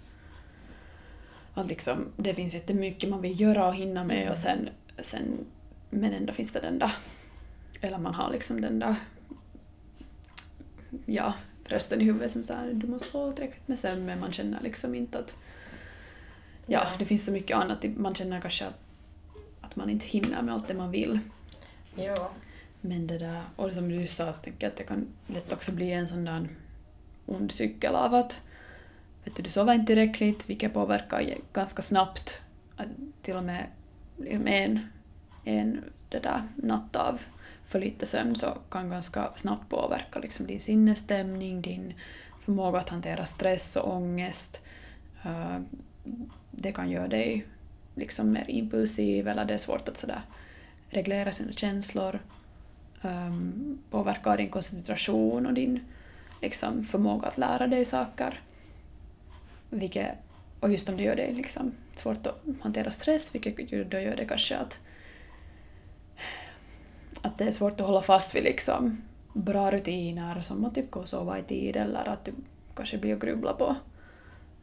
att 1.55 1.67
liksom, 1.67 2.13
det 2.17 2.35
finns 2.35 2.55
jättemycket 2.55 3.11
man 3.11 3.21
vill 3.21 3.41
göra 3.41 3.67
och 3.67 3.75
hinna 3.75 4.05
med 4.05 4.31
och 4.31 4.39
sen, 4.39 4.69
sen 4.99 5.47
men 5.91 6.15
ändå 6.15 6.33
finns 6.33 6.53
det 6.53 6.61
den 6.61 6.79
där 6.79 6.93
eller 7.81 7.99
man 7.99 8.15
har 8.15 8.31
liksom 8.31 8.61
den 8.61 8.79
där 8.79 8.97
ja, 11.07 11.35
rösten 11.65 12.01
i 12.01 12.05
huvudet 12.05 12.31
som 12.31 12.43
säger 12.43 12.75
du 12.75 12.87
måste 12.87 13.09
få 13.09 13.33
tillräckligt 13.33 13.69
med 13.69 13.79
sömn 13.79 14.07
men 14.07 14.21
man 14.21 14.33
känner 14.33 14.61
liksom 14.61 14.95
inte 14.95 15.19
att 15.19 15.37
ja, 16.67 16.87
det 16.99 17.05
finns 17.05 17.25
så 17.25 17.33
mycket 17.33 17.57
annat. 17.57 17.85
Man 17.97 18.15
känner 18.15 18.41
kanske 18.41 18.67
att, 18.67 18.81
att 19.61 19.77
man 19.77 19.91
inte 19.91 20.07
hinner 20.07 20.43
med 20.43 20.55
allt 20.55 20.69
det 20.69 20.75
man 20.75 20.91
vill. 20.91 21.19
Ja. 21.95 22.31
Men 22.81 23.07
det 23.07 23.19
där, 23.19 23.43
och 23.57 23.73
som 23.73 23.89
du 23.89 24.07
sa, 24.07 24.33
så 24.33 24.41
tänker 24.41 24.67
jag 24.67 24.71
att 24.71 24.77
det 24.77 24.85
kan 24.85 25.07
lätt 25.27 25.53
också 25.53 25.73
bli 25.73 25.93
en 25.93 26.09
sån 26.09 26.25
där 26.25 26.49
ond 27.27 27.53
cykel 27.53 27.95
av 27.95 28.15
att 28.15 28.41
vet 29.25 29.37
du, 29.37 29.43
du 29.43 29.51
sover 29.51 29.75
inte 29.75 29.87
tillräckligt, 29.87 30.51
vilket 30.51 30.75
påverkar 30.75 31.35
ganska 31.53 31.83
snabbt 31.83 32.41
till 33.23 33.37
och 33.37 33.45
med 33.45 33.67
en, 34.27 34.81
en 35.45 35.85
det 36.09 36.19
där 36.19 36.43
natt 36.57 36.97
av 36.97 37.21
för 37.71 37.81
lite 37.81 38.07
sömn 38.07 38.35
så 38.35 38.59
kan 38.71 38.91
ganska 38.91 39.31
snabbt 39.37 39.69
påverka 39.69 40.19
liksom 40.19 40.47
din 40.47 40.61
sinnesstämning, 40.61 41.63
din 41.63 41.95
förmåga 42.41 42.79
att 42.79 42.89
hantera 42.89 43.27
stress 43.27 43.77
och 43.77 43.95
ångest. 43.95 44.63
Eh, 45.25 45.59
det 46.51 46.73
kan 46.73 46.91
göra 46.91 47.09
dig 47.09 47.47
liksom 47.95 48.33
mer 48.33 48.45
impulsiv 48.49 49.29
eller 49.29 49.45
det 49.45 49.55
är 49.55 49.59
svårt 49.59 49.89
att 49.89 49.97
sådär 49.97 50.21
reglera 50.89 51.33
sina 51.33 51.53
känslor. 51.53 52.19
påverka 53.01 53.79
påverkar 53.91 54.37
din 54.37 54.51
koncentration 54.51 55.47
och 55.47 55.55
din 55.55 55.85
liksom, 56.43 56.85
förmåga 56.85 57.27
att 57.29 57.39
lära 57.39 57.67
dig 57.67 57.85
saker. 57.85 58.41
Vilket, 59.71 60.09
och 60.61 60.73
just 60.73 60.89
om 60.89 60.97
det 60.97 61.03
gör 61.03 61.17
det 61.17 61.33
liksom, 61.33 61.73
svårt 61.95 62.27
att 62.27 62.43
hantera 62.61 62.91
stress, 62.91 63.35
vilket 63.35 63.91
då 63.91 63.99
gör 63.99 64.17
det 64.17 64.25
kanske 64.25 64.57
att, 64.57 64.79
att 67.23 67.39
det 67.39 67.45
är 67.45 67.53
svårt 67.53 67.81
att 67.81 67.87
hålla 67.87 68.01
fast 68.01 68.35
vid 68.35 68.45
liksom, 68.45 69.03
bra 69.33 69.71
rutiner 69.71 70.41
som 70.41 70.65
att 70.65 70.75
typ 70.75 70.91
gå 70.91 71.01
och 71.01 71.09
sova 71.09 71.39
i 71.39 71.43
tid 71.43 71.77
eller 71.77 72.09
att 72.09 72.25
du 72.25 72.33
kanske 72.75 72.99
blir 72.99 73.15
och 73.15 73.21
grubbla 73.21 73.53
på 73.53 73.77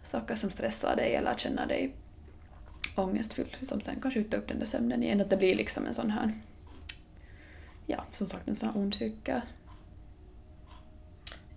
saker 0.04 0.36
som 0.36 0.50
stressar 0.50 0.96
dig 0.96 1.16
eller 1.16 1.36
känner 1.36 1.66
dig 1.66 1.96
ångestfylld 2.96 3.58
som 3.62 3.82
sen 3.82 4.02
kan 4.02 4.12
skjuta 4.12 4.38
upp 4.38 4.48
den 4.48 4.60
där 4.60 4.66
sömnen 4.66 5.04
igen. 5.04 5.22
Att 5.22 5.30
det 5.30 5.38
blir 5.38 5.56
liksom 5.56 5.86
en 5.86 5.94
sån 5.94 6.12
här, 6.12 6.34
ja, 7.86 8.04
som 8.14 8.28
sagt 8.28 8.50
en 8.50 8.56
sån 8.56 8.70
här 8.70 8.78
ond 8.78 8.96
cykel. 8.96 9.42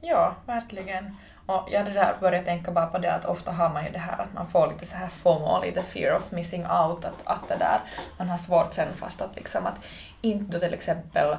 Ja, 0.00 0.36
verkligen. 0.46 1.16
Och 1.46 1.68
jag 1.72 1.78
hade 1.78 1.92
där 1.92 2.16
börjat 2.20 2.44
tänka 2.44 2.72
bara 2.72 2.86
på 2.86 2.98
det 2.98 3.14
att 3.14 3.24
ofta 3.24 3.52
har 3.52 3.72
man 3.72 3.84
ju 3.84 3.90
det 3.90 3.98
här 3.98 4.18
att 4.22 4.34
man 4.34 4.50
får 4.50 4.68
lite 4.68 4.86
så 4.86 4.96
här 4.96 5.08
FOMO, 5.08 5.62
lite 5.62 5.82
fear 5.82 6.16
of 6.16 6.32
missing 6.32 6.62
out, 6.62 7.04
att, 7.04 7.22
att 7.24 7.48
det 7.48 7.56
där, 7.56 7.80
man 8.18 8.28
har 8.28 8.38
svårt 8.38 8.74
sen 8.74 8.96
fast 8.96 9.20
att 9.20 9.36
liksom 9.36 9.66
att 9.66 9.78
inte 10.20 10.60
till 10.60 10.74
exempel 10.74 11.36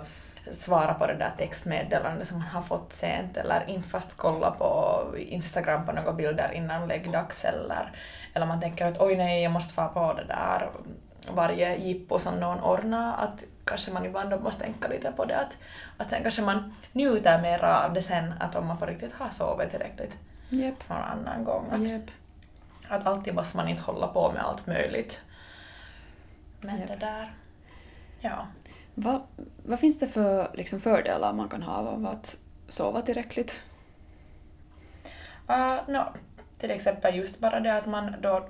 svara 0.52 0.94
på 0.94 1.08
det 1.08 1.14
där 1.14 1.32
textmeddelandet 1.38 2.28
som 2.28 2.40
man 2.40 2.48
har 2.48 2.62
fått 2.62 2.94
sent 2.94 3.38
eller 3.38 3.70
inte 3.70 3.90
fast 3.90 4.18
kolla 4.18 4.52
på 4.52 5.04
Instagram 5.18 5.86
på 5.86 5.92
några 5.92 6.14
bilder 6.14 6.52
innan 6.52 6.88
läggdags 6.88 7.46
eller, 7.46 7.92
eller 8.34 8.46
man 8.46 8.62
tänker 8.62 8.86
att 8.86 9.02
oj 9.02 9.16
nej 9.16 9.44
jag 9.44 9.52
måste 9.52 9.74
få 9.74 9.88
på 9.88 10.14
det 10.14 10.24
där 10.24 10.70
varje 11.36 11.76
jippo 11.76 12.20
som 12.20 12.40
någon 12.40 12.60
ordnar 12.60 13.18
att 13.18 13.44
kanske 13.66 13.94
man 13.94 14.06
ibland 14.06 14.42
måste 14.44 14.64
tänka 14.64 14.88
lite 14.88 15.12
på 15.12 15.26
det 15.26 15.38
att, 15.40 15.58
att 15.98 16.10
sen 16.10 16.22
kanske 16.22 16.42
man 16.42 16.76
njuter 16.92 17.42
mer 17.42 17.64
av 17.64 17.94
det 17.94 18.02
sen 18.02 18.34
att 18.40 18.56
om 18.56 18.68
man 18.68 18.78
på 18.78 18.86
riktigt 18.86 19.14
har 19.14 19.30
sovit 19.30 19.72
tillräckligt 19.72 20.18
yep. 20.52 20.90
någon 20.90 20.98
annan 20.98 21.44
gång. 21.44 21.66
Att, 21.72 21.90
Yep. 21.90 22.12
att 22.88 23.08
alltid 23.08 23.36
måste 23.36 23.58
man 23.58 23.68
inte 23.68 23.82
hålla 23.82 24.08
på 24.08 24.32
med 24.32 24.44
allt 24.44 24.68
möjligt. 24.68 25.22
Men 26.62 26.80
Japp. 26.80 26.88
det 26.88 26.96
där, 26.96 27.32
ja. 28.22 28.48
Vad, 28.96 29.22
vad 29.66 29.80
finns 29.80 30.00
det 30.00 30.08
för 30.08 30.52
liksom, 30.54 30.80
fördelar 30.80 31.34
man 31.34 31.50
kan 31.50 31.64
ha 31.64 31.74
av 31.74 32.06
att 32.06 32.38
sova 32.70 33.02
tillräckligt? 33.02 33.64
Uh, 35.50 35.80
no, 35.88 36.06
till 36.58 36.72
exempel 36.72 37.16
just 37.16 37.40
bara 37.40 37.60
det 37.60 37.78
att 37.78 37.86
man 37.86 38.16
då 38.22 38.50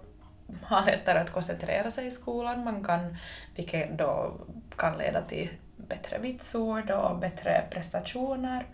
har 0.63 0.85
lättare 0.85 1.19
att 1.19 1.31
koncentrera 1.31 1.91
sig 1.91 2.07
i 2.07 2.11
skolan, 2.11 2.63
man 2.63 2.83
kan, 2.83 3.17
vilket 3.55 3.97
då 3.97 4.33
kan 4.77 4.97
leda 4.97 5.21
till 5.21 5.49
bättre 5.77 6.17
vitsord 6.17 6.91
och 6.91 7.19
bättre 7.19 7.67
prestationer. 7.71 8.67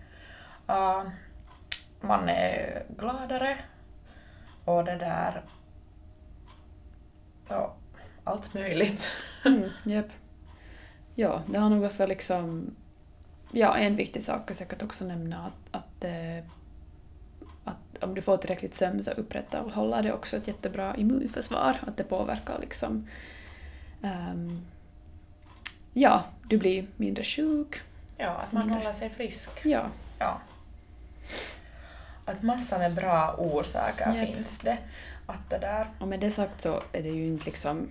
Uh, 0.69 1.03
man 2.01 2.29
är 2.29 2.83
gladare 2.97 3.57
och 4.65 4.85
det 4.85 4.95
där... 4.95 5.41
Ja, 7.49 7.75
allt 8.23 8.53
möjligt. 8.53 9.09
Mm, 9.45 9.69
yep. 9.85 10.07
Ja, 11.19 11.43
det 11.47 11.57
har 11.57 11.69
nog 11.69 11.83
också 11.83 12.05
liksom... 12.05 12.75
Ja, 13.51 13.75
en 13.77 13.95
viktig 13.95 14.23
sak 14.23 14.49
är 14.49 14.53
säkert 14.53 14.83
också 14.83 15.05
nämna 15.05 15.45
att, 15.45 15.75
att, 15.75 16.03
eh, 16.03 16.45
att 17.63 18.03
om 18.03 18.15
du 18.15 18.21
får 18.21 18.37
tillräckligt 18.37 18.75
sömn 18.75 19.03
så 19.03 19.11
upprätthåller 19.11 20.03
det 20.03 20.13
också 20.13 20.37
ett 20.37 20.47
jättebra 20.47 20.95
immunförsvar. 20.95 21.77
Att 21.87 21.97
det 21.97 22.03
påverkar 22.03 22.59
liksom... 22.59 23.07
ehm, 24.03 24.61
ja, 25.93 26.23
du 26.43 26.57
blir 26.57 26.87
mindre 26.97 27.23
sjuk. 27.23 27.81
Ja, 28.17 28.29
att 28.29 28.51
man 28.51 28.63
Mindre. 28.63 28.79
håller 28.79 28.93
sig 28.93 29.09
frisk. 29.09 29.65
Ja, 29.65 29.89
Ja. 30.19 30.41
Att 32.25 32.43
massor 32.43 32.77
med 32.77 32.93
bra 32.93 33.35
orsaker 33.37 34.13
Japp. 34.13 34.35
finns 34.35 34.59
det. 34.59 34.77
Att 35.25 35.49
det 35.49 35.57
där... 35.57 35.87
och 35.99 36.07
med 36.07 36.19
det 36.19 36.31
sagt 36.31 36.61
så 36.61 36.83
är 36.91 37.03
det 37.03 37.09
ju 37.09 37.27
inte 37.27 37.45
liksom... 37.45 37.89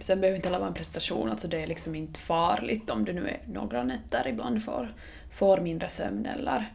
Sen 0.00 0.20
behöver 0.20 0.36
inte 0.36 0.48
heller 0.48 0.58
vara 0.58 0.68
en 0.68 0.74
prestation, 0.74 1.30
alltså 1.30 1.48
det 1.48 1.62
är 1.62 1.66
liksom 1.66 1.94
inte 1.94 2.20
farligt 2.20 2.90
om 2.90 3.04
du 3.04 3.12
nu 3.12 3.28
är 3.28 3.40
några 3.46 3.84
nätter 3.84 4.28
ibland 4.28 4.64
får, 4.64 4.94
får 5.32 5.60
mindre 5.60 5.88
sömn 5.88 6.26
eller 6.26 6.72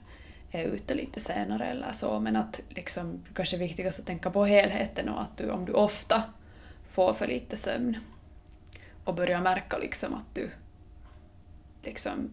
är 0.51 0.63
ute 0.63 0.93
lite 0.93 1.19
senare 1.19 1.65
eller 1.65 1.91
så, 1.91 2.19
men 2.19 2.35
att 2.35 2.61
liksom 2.69 3.23
kanske 3.33 3.57
viktigast 3.57 3.99
att 3.99 4.05
tänka 4.05 4.31
på 4.31 4.45
helheten 4.45 5.09
och 5.09 5.21
att 5.21 5.37
du, 5.37 5.49
om 5.49 5.65
du 5.65 5.73
ofta 5.73 6.23
får 6.91 7.13
för 7.13 7.27
lite 7.27 7.57
sömn 7.57 7.97
och 9.03 9.15
börjar 9.15 9.41
märka 9.41 9.77
liksom 9.77 10.13
att 10.13 10.35
du 10.35 10.49
liksom 11.83 12.29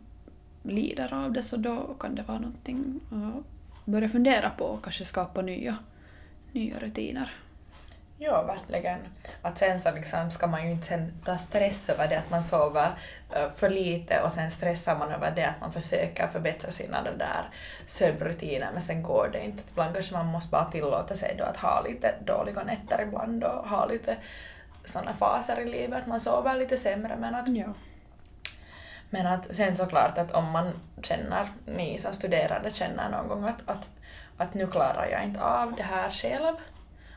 lider 0.63 1.15
av 1.15 1.33
det 1.33 1.43
så 1.43 1.57
då 1.57 1.95
kan 2.01 2.15
det 2.15 2.23
vara 2.23 2.39
någonting 2.39 3.01
att 3.11 3.87
börja 3.87 4.09
fundera 4.09 4.51
på 4.51 4.65
och 4.65 4.83
kanske 4.85 5.05
skapa 5.05 5.43
nya, 5.43 5.79
nya 6.53 6.79
rutiner. 6.79 7.33
Ja, 8.25 8.43
verkligen. 8.43 8.99
Att 9.43 9.59
sen 9.59 9.81
så 9.81 9.91
liksom 9.91 10.31
ska 10.31 10.47
man 10.47 10.65
ju 10.65 10.71
inte 10.71 10.87
sen 10.87 11.13
ta 11.25 11.39
stress 11.39 11.89
över 11.89 12.09
det 12.09 12.19
att 12.19 12.31
man 12.31 12.43
sover 12.43 12.91
eh, 13.35 13.49
för 13.57 13.71
lite 13.71 14.21
och 14.21 14.33
sen 14.33 14.51
stressar 14.51 14.99
man 14.99 15.13
över 15.13 15.31
det 15.31 15.45
att 15.45 15.61
man 15.61 15.73
försöker 15.73 16.29
förbättra 16.29 16.71
sina 16.71 17.03
där 17.03 17.51
sömnrutiner 17.87 18.71
men 18.73 18.83
sen 18.83 19.03
går 19.03 19.29
det 19.33 19.45
inte. 19.45 19.63
Ibland 19.71 19.95
kanske 19.95 20.15
man 20.15 20.27
måste 20.27 20.51
bara 20.51 20.71
tillåta 20.71 21.17
sig 21.17 21.35
då 21.39 21.45
att 21.45 21.57
ha 21.57 21.83
lite 21.83 22.15
dåliga 22.25 22.63
nätter 22.63 23.03
ibland 23.03 23.45
och 23.45 23.69
ha 23.69 23.87
lite 23.87 24.17
sådana 24.85 25.15
faser 25.15 25.61
i 25.61 25.69
livet 25.69 26.01
att 26.01 26.07
man 26.07 26.21
sover 26.21 26.59
lite 26.59 26.79
sämre 26.79 27.17
men 27.17 27.35
att 27.35 27.49
Ja. 27.49 27.75
Men 29.11 29.27
att 29.27 29.57
sen 29.57 29.77
såklart 29.77 30.19
att 30.19 30.33
om 30.33 30.51
man 30.51 30.73
känner, 31.03 31.49
ni 31.67 31.99
som 31.99 32.13
studerande 32.13 32.73
känner 32.73 33.11
någon 33.11 33.29
gång 33.29 33.45
att, 33.45 33.69
att, 33.69 33.91
att 34.37 34.55
nu 34.55 34.67
klarar 34.67 35.09
jag 35.11 35.25
inte 35.25 35.43
av 35.43 35.75
det 35.77 35.83
här 35.83 36.11
själv, 36.11 36.57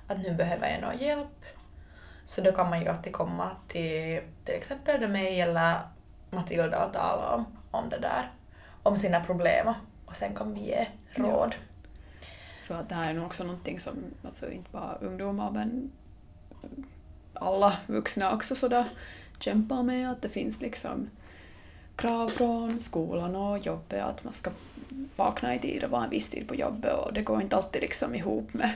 att 0.08 0.18
nu 0.18 0.34
behöver 0.34 0.70
jag 0.70 0.82
någon 0.82 0.98
hjälp, 0.98 1.46
så 2.26 2.42
då 2.42 2.52
kan 2.52 2.70
man 2.70 2.82
ju 2.82 2.88
alltid 2.88 3.14
komma 3.14 3.52
till 3.68 4.22
till 4.46 4.56
exempel 4.56 5.08
mig 5.08 5.42
eller 5.42 5.80
Matilda 6.30 6.86
och 6.86 6.94
tala 6.94 7.36
om, 7.36 7.46
om 7.72 7.90
det 7.90 8.00
där, 8.00 8.32
om 8.84 8.98
sina 8.98 9.24
problem. 9.24 9.74
Och 10.06 10.16
sen 10.16 10.36
kan 10.36 10.54
vi 10.54 10.60
ge 10.60 10.88
råd. 11.10 11.56
För 12.64 12.80
att 12.80 12.90
det 12.90 12.96
här 12.96 13.10
är 13.10 13.14
nog 13.14 13.26
också 13.26 13.44
någonting 13.44 13.80
som 13.80 13.94
alltså 14.24 14.52
inte 14.52 14.70
bara 14.72 14.96
ungdomar 15.02 15.52
men 15.52 15.92
alla 17.34 17.78
vuxna 17.88 18.34
också 18.34 18.56
sådär 18.56 18.86
kämpar 19.40 19.84
med. 19.84 20.12
Att 20.12 20.22
det 20.22 20.30
finns 20.30 20.62
liksom 20.62 21.10
krav 21.96 22.30
från 22.30 22.80
skolan 22.80 23.36
och 23.36 23.58
jobbet 23.58 24.04
att 24.04 24.24
man 24.24 24.34
ska 24.34 24.52
vakna 25.16 25.56
i 25.56 25.60
tid 25.60 25.84
och 25.84 25.90
vara 25.90 26.04
en 26.04 26.10
viss 26.10 26.30
tid 26.30 26.48
på 26.48 26.56
jobbet. 26.56 26.94
Och 26.94 27.14
det 27.14 27.22
går 27.22 27.42
inte 27.42 27.56
alltid 27.56 27.82
liksom 27.82 28.16
ihop 28.16 28.54
med, 28.54 28.72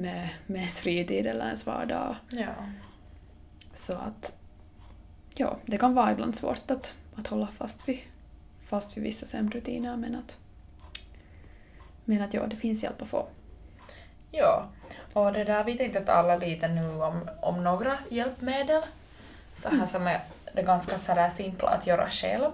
med, 0.00 0.28
med 0.46 0.60
ens 0.60 0.80
fritid 0.80 1.26
eller 1.26 1.46
ens 1.46 1.66
vardag. 1.66 2.16
Ja. 2.30 2.54
Så 3.74 3.92
att 3.92 4.38
ja, 5.34 5.56
det 5.66 5.78
kan 5.78 5.94
vara 5.94 6.12
ibland 6.12 6.36
svårt 6.36 6.70
att, 6.70 6.94
att 7.16 7.26
hålla 7.26 7.46
fast 7.46 7.88
vid, 7.88 7.98
fast 8.68 8.96
vid 8.96 9.04
vissa 9.04 9.26
sömnrutiner 9.26 9.96
men 9.96 10.14
att, 10.14 10.38
men 12.04 12.22
att 12.22 12.34
ja, 12.34 12.46
det 12.46 12.56
finns 12.56 12.82
hjälp 12.82 13.02
att 13.02 13.08
få. 13.08 13.26
Ja, 14.30 14.68
och 15.12 15.32
det 15.32 15.44
där 15.44 15.64
vi 15.64 15.78
tänkte 15.78 16.00
tala 16.00 16.36
lite 16.36 16.68
nu 16.68 17.02
om, 17.02 17.30
om 17.40 17.64
några 17.64 17.98
hjälpmedel, 18.08 18.82
så 19.54 19.68
här 19.68 19.86
som 19.86 20.06
är 20.06 20.20
det 20.54 20.62
ganska 20.62 20.98
sådär 20.98 21.30
simpla 21.30 21.68
att 21.68 21.86
göra 21.86 22.10
själv. 22.10 22.50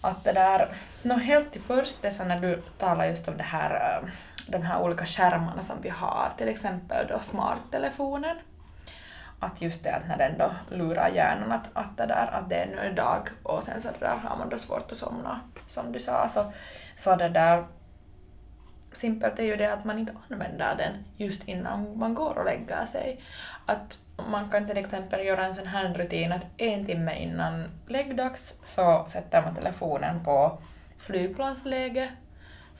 Att 0.00 0.24
det 0.24 0.32
där, 0.32 0.74
nå 1.02 1.14
helt 1.14 1.52
till 1.52 1.60
först, 1.60 2.02
det 2.02 2.10
så 2.10 2.24
när 2.24 2.40
du 2.40 2.62
talar 2.78 3.04
just 3.06 3.28
om 3.28 3.36
det 3.36 3.42
här, 3.42 4.00
eh, 4.02 4.08
de 4.50 4.62
här 4.62 4.82
olika 4.82 5.06
skärmarna 5.06 5.62
som 5.62 5.76
vi 5.82 5.88
har, 5.88 6.28
till 6.36 6.48
exempel 6.48 7.06
då 7.06 7.18
smarttelefonen. 7.20 8.36
Att 9.40 9.62
just 9.62 9.84
det 9.84 9.94
att 9.94 10.08
när 10.08 10.18
den 10.18 10.38
då 10.38 10.76
lurar 10.76 11.08
hjärnan 11.08 11.52
att, 11.52 11.70
att 11.72 11.96
det 11.96 12.06
där, 12.06 12.30
att 12.32 12.48
det 12.48 12.56
är 12.56 12.66
nu 12.66 12.78
en 12.78 12.94
dag 12.94 13.28
och 13.42 13.62
sen 13.62 13.82
så 13.82 13.88
där 14.00 14.16
har 14.16 14.36
man 14.36 14.48
då 14.48 14.58
svårt 14.58 14.92
att 14.92 14.98
somna, 14.98 15.40
som 15.66 15.92
du 15.92 16.00
sa, 16.00 16.28
så, 16.28 16.52
så 16.96 17.16
det 17.16 17.28
där 17.28 17.64
simpelt 18.92 19.38
är 19.38 19.44
ju 19.44 19.56
det 19.56 19.72
att 19.72 19.84
man 19.84 19.98
inte 19.98 20.12
använder 20.30 20.76
den 20.76 20.92
just 21.16 21.48
innan 21.48 21.98
man 21.98 22.14
går 22.14 22.38
och 22.38 22.44
lägger 22.44 22.86
sig. 22.86 23.22
Att 23.66 23.98
man 24.30 24.50
kan 24.50 24.66
till 24.66 24.78
exempel 24.78 25.26
göra 25.26 25.44
en 25.46 25.54
sån 25.54 25.66
här 25.66 25.94
rutin 25.94 26.32
att 26.32 26.46
en 26.56 26.86
timme 26.86 27.18
innan 27.18 27.64
läggdags 27.86 28.60
så 28.64 29.06
sätter 29.08 29.42
man 29.42 29.54
telefonen 29.54 30.24
på 30.24 30.58
flygplansläge, 30.98 32.12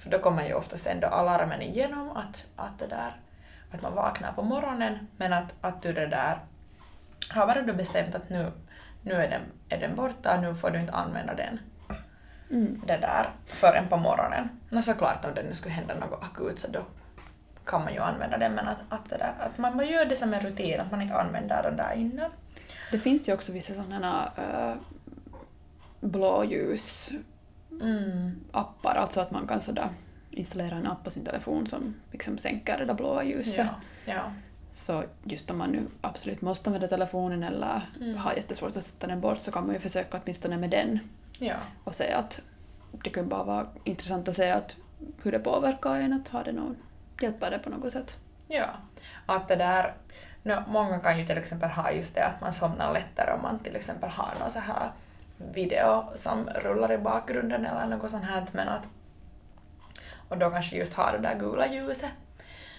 för 0.03 0.11
då 0.11 0.19
kommer 0.19 0.47
ju 0.47 0.55
oftast 0.55 0.87
ändå 0.87 1.07
alarmen 1.07 1.63
igenom 1.63 2.17
att, 2.17 2.45
att 2.57 2.79
det 2.79 2.87
där 2.87 3.21
att 3.73 3.83
man 3.83 3.95
vaknar 3.95 4.33
på 4.33 4.43
morgonen 4.43 5.07
men 5.17 5.33
att, 5.33 5.55
att 5.61 5.83
du 5.83 5.93
det 5.93 6.07
där 6.07 6.39
har 7.31 7.47
bara 7.47 7.63
du 7.63 7.73
bestämt 7.73 8.15
att 8.15 8.29
nu, 8.29 8.53
nu 9.03 9.13
är 9.13 9.31
den, 9.31 9.43
är 9.69 9.81
den 9.81 9.97
borta, 9.97 10.41
nu 10.41 10.55
får 10.55 10.71
du 10.71 10.81
inte 10.81 10.93
använda 10.93 11.35
den 11.35 11.61
Mm. 12.51 12.83
det 12.87 12.97
där 12.97 13.31
förrän 13.47 13.89
på 13.89 13.97
morgonen. 13.97 14.49
Och 14.73 14.85
såklart 14.85 15.25
om 15.25 15.35
det 15.35 15.43
nu 15.43 15.55
skulle 15.55 15.75
hända 15.75 15.95
något 15.95 16.23
akut 16.23 16.61
så 16.61 16.71
då 16.71 16.81
kan 17.65 17.85
man 17.85 17.95
ju 17.95 18.01
använda 18.01 18.39
den 18.39 18.55
men 18.55 18.69
att, 18.69 18.79
att, 18.89 19.11
det 19.11 19.17
där, 19.17 19.35
att 19.39 19.59
man 19.59 19.89
gör 19.89 20.05
det 20.05 20.17
som 20.17 20.35
en 20.35 20.41
rutin, 20.41 20.81
att 20.81 20.91
man 20.91 21.03
inte 21.03 21.15
använder 21.15 21.63
den 21.63 21.77
där 21.77 21.95
innan. 21.95 22.31
Det 22.93 22.99
finns 22.99 23.29
ju 23.29 23.33
också 23.33 23.53
vissa 23.53 23.75
sådana 23.75 24.33
uh, 24.39 24.75
blåljusappar, 26.01 27.25
Mm. 27.81 28.41
alltså 28.83 29.21
att 29.21 29.31
man 29.31 29.47
kan 29.47 29.61
sådär 29.61 29.89
installera 30.31 30.77
en 30.77 30.87
app 30.87 31.05
på 31.05 31.11
sin 31.11 31.25
telefon 31.25 31.67
som 31.67 31.95
liksom 32.13 32.39
sänker 32.39 32.79
det 32.79 32.85
där 32.85 32.95
blåa 32.95 33.25
ljuset. 33.25 33.67
Ja, 34.05 34.13
ja. 34.13 34.33
Så 34.73 35.05
just 35.25 35.51
om 35.51 35.59
man 35.59 35.71
nu 35.71 35.87
absolut 36.01 36.41
måste 36.41 36.69
använda 36.71 36.89
telefonen 36.89 37.43
eller 37.43 37.83
Mm. 38.01 38.17
har 38.17 38.33
jättesvårt 38.33 38.77
att 38.77 38.83
sätta 38.85 39.07
den 39.07 39.21
bort 39.21 39.41
så 39.41 39.53
kan 39.53 39.67
man 39.67 39.75
ju 39.75 39.81
försöka 39.81 40.21
åtminstone 40.23 40.57
med 40.57 40.71
den 40.71 40.99
ja. 41.39 41.57
och 41.85 41.95
säga 41.95 42.19
att 42.19 42.41
det 43.05 43.11
kan 43.11 43.29
bara 43.29 43.45
vara 43.45 43.67
intressant 43.85 44.29
att 44.29 44.37
se 44.37 44.51
att 44.51 44.77
hur 45.23 45.33
det 45.33 45.39
påverkar 45.39 45.95
en, 45.97 46.13
att 46.13 46.29
ha 46.29 46.43
det 46.43 46.53
någon, 46.53 46.77
hjälpa 47.21 47.51
det 47.51 47.59
på 47.59 47.71
något 47.71 47.93
sätt. 47.93 48.19
Ja, 48.49 48.67
att 49.27 49.49
det 49.49 49.57
där, 49.57 49.95
no, 50.43 50.63
många 50.69 50.99
kan 50.99 51.19
ju 51.19 51.27
till 51.27 51.39
exempel 51.39 51.71
ha 51.71 51.91
just 51.91 52.15
det 52.15 52.25
att 52.27 52.41
man 52.41 52.53
somnar 52.53 52.93
lättare 52.93 53.33
om 53.33 53.43
man 53.43 53.59
till 53.59 53.77
exempel 53.77 54.11
har 54.11 54.35
någon 54.41 54.51
så 54.51 54.59
här 54.59 54.91
video 55.53 56.05
som 56.15 56.49
rullar 56.49 56.93
i 56.93 56.99
bakgrunden 56.99 57.67
eller 57.67 57.87
något 57.87 58.11
sånt 58.11 58.25
här 58.25 58.45
men 58.53 58.69
att 58.69 58.83
och 60.29 60.39
då 60.39 60.51
kanske 60.51 60.77
just 60.77 60.95
har 60.95 61.13
det 61.13 61.29
där 61.29 61.39
gula 61.39 61.67
ljuset. 61.67 62.11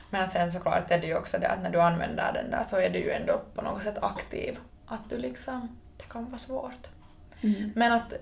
Men 0.09 0.23
att 0.23 0.33
sen 0.33 0.51
såklart 0.51 0.91
är 0.91 0.99
det 0.99 1.07
ju 1.07 1.17
också 1.17 1.37
det 1.39 1.47
att 1.47 1.61
när 1.63 1.69
du 1.69 1.81
använder 1.81 2.33
den 2.33 2.51
där 2.51 2.63
så 2.63 2.77
är 2.77 2.89
du 2.89 2.99
ju 2.99 3.11
ändå 3.11 3.41
på 3.55 3.61
något 3.61 3.83
sätt 3.83 3.97
aktiv. 4.01 4.59
Att 4.85 5.09
du 5.09 5.17
liksom, 5.17 5.77
det 5.97 6.03
kan 6.03 6.25
vara 6.25 6.39
svårt. 6.39 6.87
Mm. 7.41 7.71
Men 7.75 7.91
att 7.91 8.13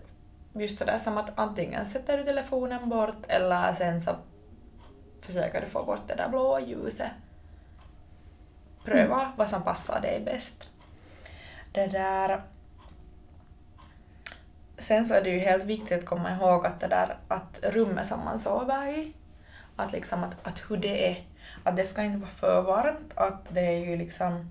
just 0.53 0.79
det 0.79 0.85
där 0.85 0.97
som 0.97 1.17
att 1.17 1.39
antingen 1.39 1.85
sätter 1.85 2.17
du 2.17 2.23
telefonen 2.23 2.89
bort 2.89 3.25
eller 3.27 3.73
sen 3.73 4.01
så 4.01 4.15
försöker 5.21 5.61
du 5.61 5.67
få 5.67 5.83
bort 5.83 6.07
det 6.07 6.15
där 6.15 6.29
blåa 6.29 6.61
ljuset. 6.61 7.11
Pröva 8.83 9.33
vad 9.37 9.49
som 9.49 9.63
passar 9.63 10.01
dig 10.01 10.21
bäst. 10.25 10.69
Det 11.71 11.87
där... 11.87 12.41
Sen 14.79 15.05
så 15.05 15.13
är 15.13 15.23
det 15.23 15.29
ju 15.29 15.39
helt 15.39 15.65
viktigt 15.65 15.99
att 15.99 16.05
komma 16.05 16.31
ihåg 16.31 16.65
att 16.65 16.79
det 16.79 16.87
där 16.87 17.17
att 17.27 17.59
rummet 17.63 18.07
som 18.07 18.25
man 18.25 18.39
sover 18.39 18.87
i, 18.87 19.13
att 19.75 19.91
liksom 19.91 20.23
att, 20.23 20.47
att 20.47 20.61
hur 20.69 20.77
det 20.77 21.11
är, 21.11 21.23
att 21.63 21.75
det 21.75 21.85
ska 21.85 22.03
inte 22.03 22.17
vara 22.17 22.29
för 22.29 22.61
varmt, 22.61 23.13
att 23.15 23.45
det 23.49 23.61
är 23.61 23.85
ju 23.85 23.97
liksom 23.97 24.49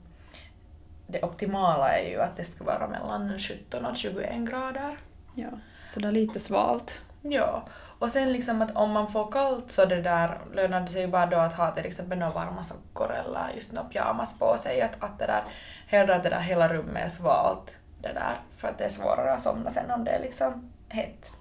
det 1.07 1.23
optimala 1.23 1.99
är 1.99 2.11
ju 2.11 2.21
att 2.21 2.37
det 2.37 2.45
ska 2.45 2.65
vara 2.65 2.89
mellan 2.89 3.39
17 3.39 3.85
och 3.85 3.97
21 3.97 4.49
grader. 4.49 4.97
Ja, 5.35 5.49
så 5.89 6.01
det 6.01 6.09
är 6.09 6.13
lite 6.13 6.39
svalt. 6.39 7.03
Ja, 7.23 7.63
och 7.99 8.11
sen 8.11 8.33
liksom 8.33 8.63
att 8.63 8.77
om 8.77 8.91
man 8.91 9.13
får 9.13 9.33
kallt 9.33 9.71
så 9.71 9.85
det 9.85 10.03
där 10.03 10.39
lönar 10.55 10.81
det 10.81 10.87
sig 10.87 11.01
ju 11.01 11.09
bara 11.09 11.27
då 11.27 11.37
att 11.37 11.55
ha 11.55 11.71
till 11.71 11.87
exempel 11.87 12.19
några 12.19 12.33
varma 12.33 12.63
sockor 12.63 13.13
eller 13.13 13.55
just 13.55 13.73
några 13.73 13.89
pyjamas 13.89 14.39
på 14.39 14.57
sig. 14.57 14.83
Att, 14.83 15.03
att 15.05 15.19
det 15.19 15.27
där, 15.27 15.43
hellre 15.87 16.15
att 16.15 16.23
det 16.23 16.31
där 16.31 16.41
hela 16.41 16.69
rummet 16.69 17.05
är 17.05 17.09
svalt 17.09 17.79
det 18.01 18.13
där 18.13 18.41
för 18.57 18.69
att 18.69 18.79
det 18.79 18.85
är 18.85 18.89
svårare 18.89 19.33
att 19.33 19.41
somna 19.41 19.71
sen 19.71 19.91
om 19.91 20.05
det 20.05 20.11
är 20.11 20.21
liksom 20.21 20.71
hett. 20.89 21.33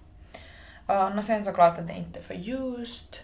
Uh, 0.89 1.17
och 1.17 1.25
sen 1.25 1.45
såklart 1.45 1.79
att 1.79 1.87
det 1.87 1.93
inte 1.93 2.19
är 2.19 2.23
för 2.23 2.33
ljust. 2.33 3.15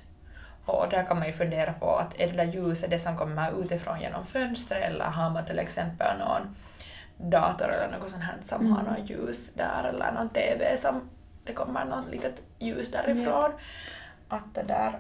Och 0.66 0.90
där 0.90 1.04
kan 1.04 1.20
man 1.20 1.28
ju 1.28 1.34
fundera 1.34 1.74
på 1.74 1.96
att 1.96 2.20
är 2.20 2.28
det 2.28 2.38
där 2.38 2.54
ljuset 2.54 2.90
det 2.90 3.00
som 3.00 3.18
kommer 3.18 3.64
utifrån 3.64 4.02
genom 4.02 4.26
fönstret 4.26 4.84
eller 4.84 5.06
har 5.06 5.30
man 5.30 5.46
till 5.46 5.60
exempel 5.60 6.18
någon 6.20 6.56
dator 7.18 7.72
eller 7.72 7.98
något 7.98 8.12
sånt 8.12 8.24
här 8.24 8.36
som 8.46 8.72
har 8.72 8.84
något 8.84 9.10
ljus 9.10 9.54
där 9.54 9.84
eller 9.84 10.12
någon 10.12 10.30
TV 10.30 10.78
som 10.78 11.10
det 11.44 11.54
kommer 11.54 11.86
något 11.86 12.12
litet 12.12 12.42
ljus 12.60 12.92
därifrån. 12.92 13.52
Att 14.28 14.56
det 14.56 14.64
där... 14.64 15.00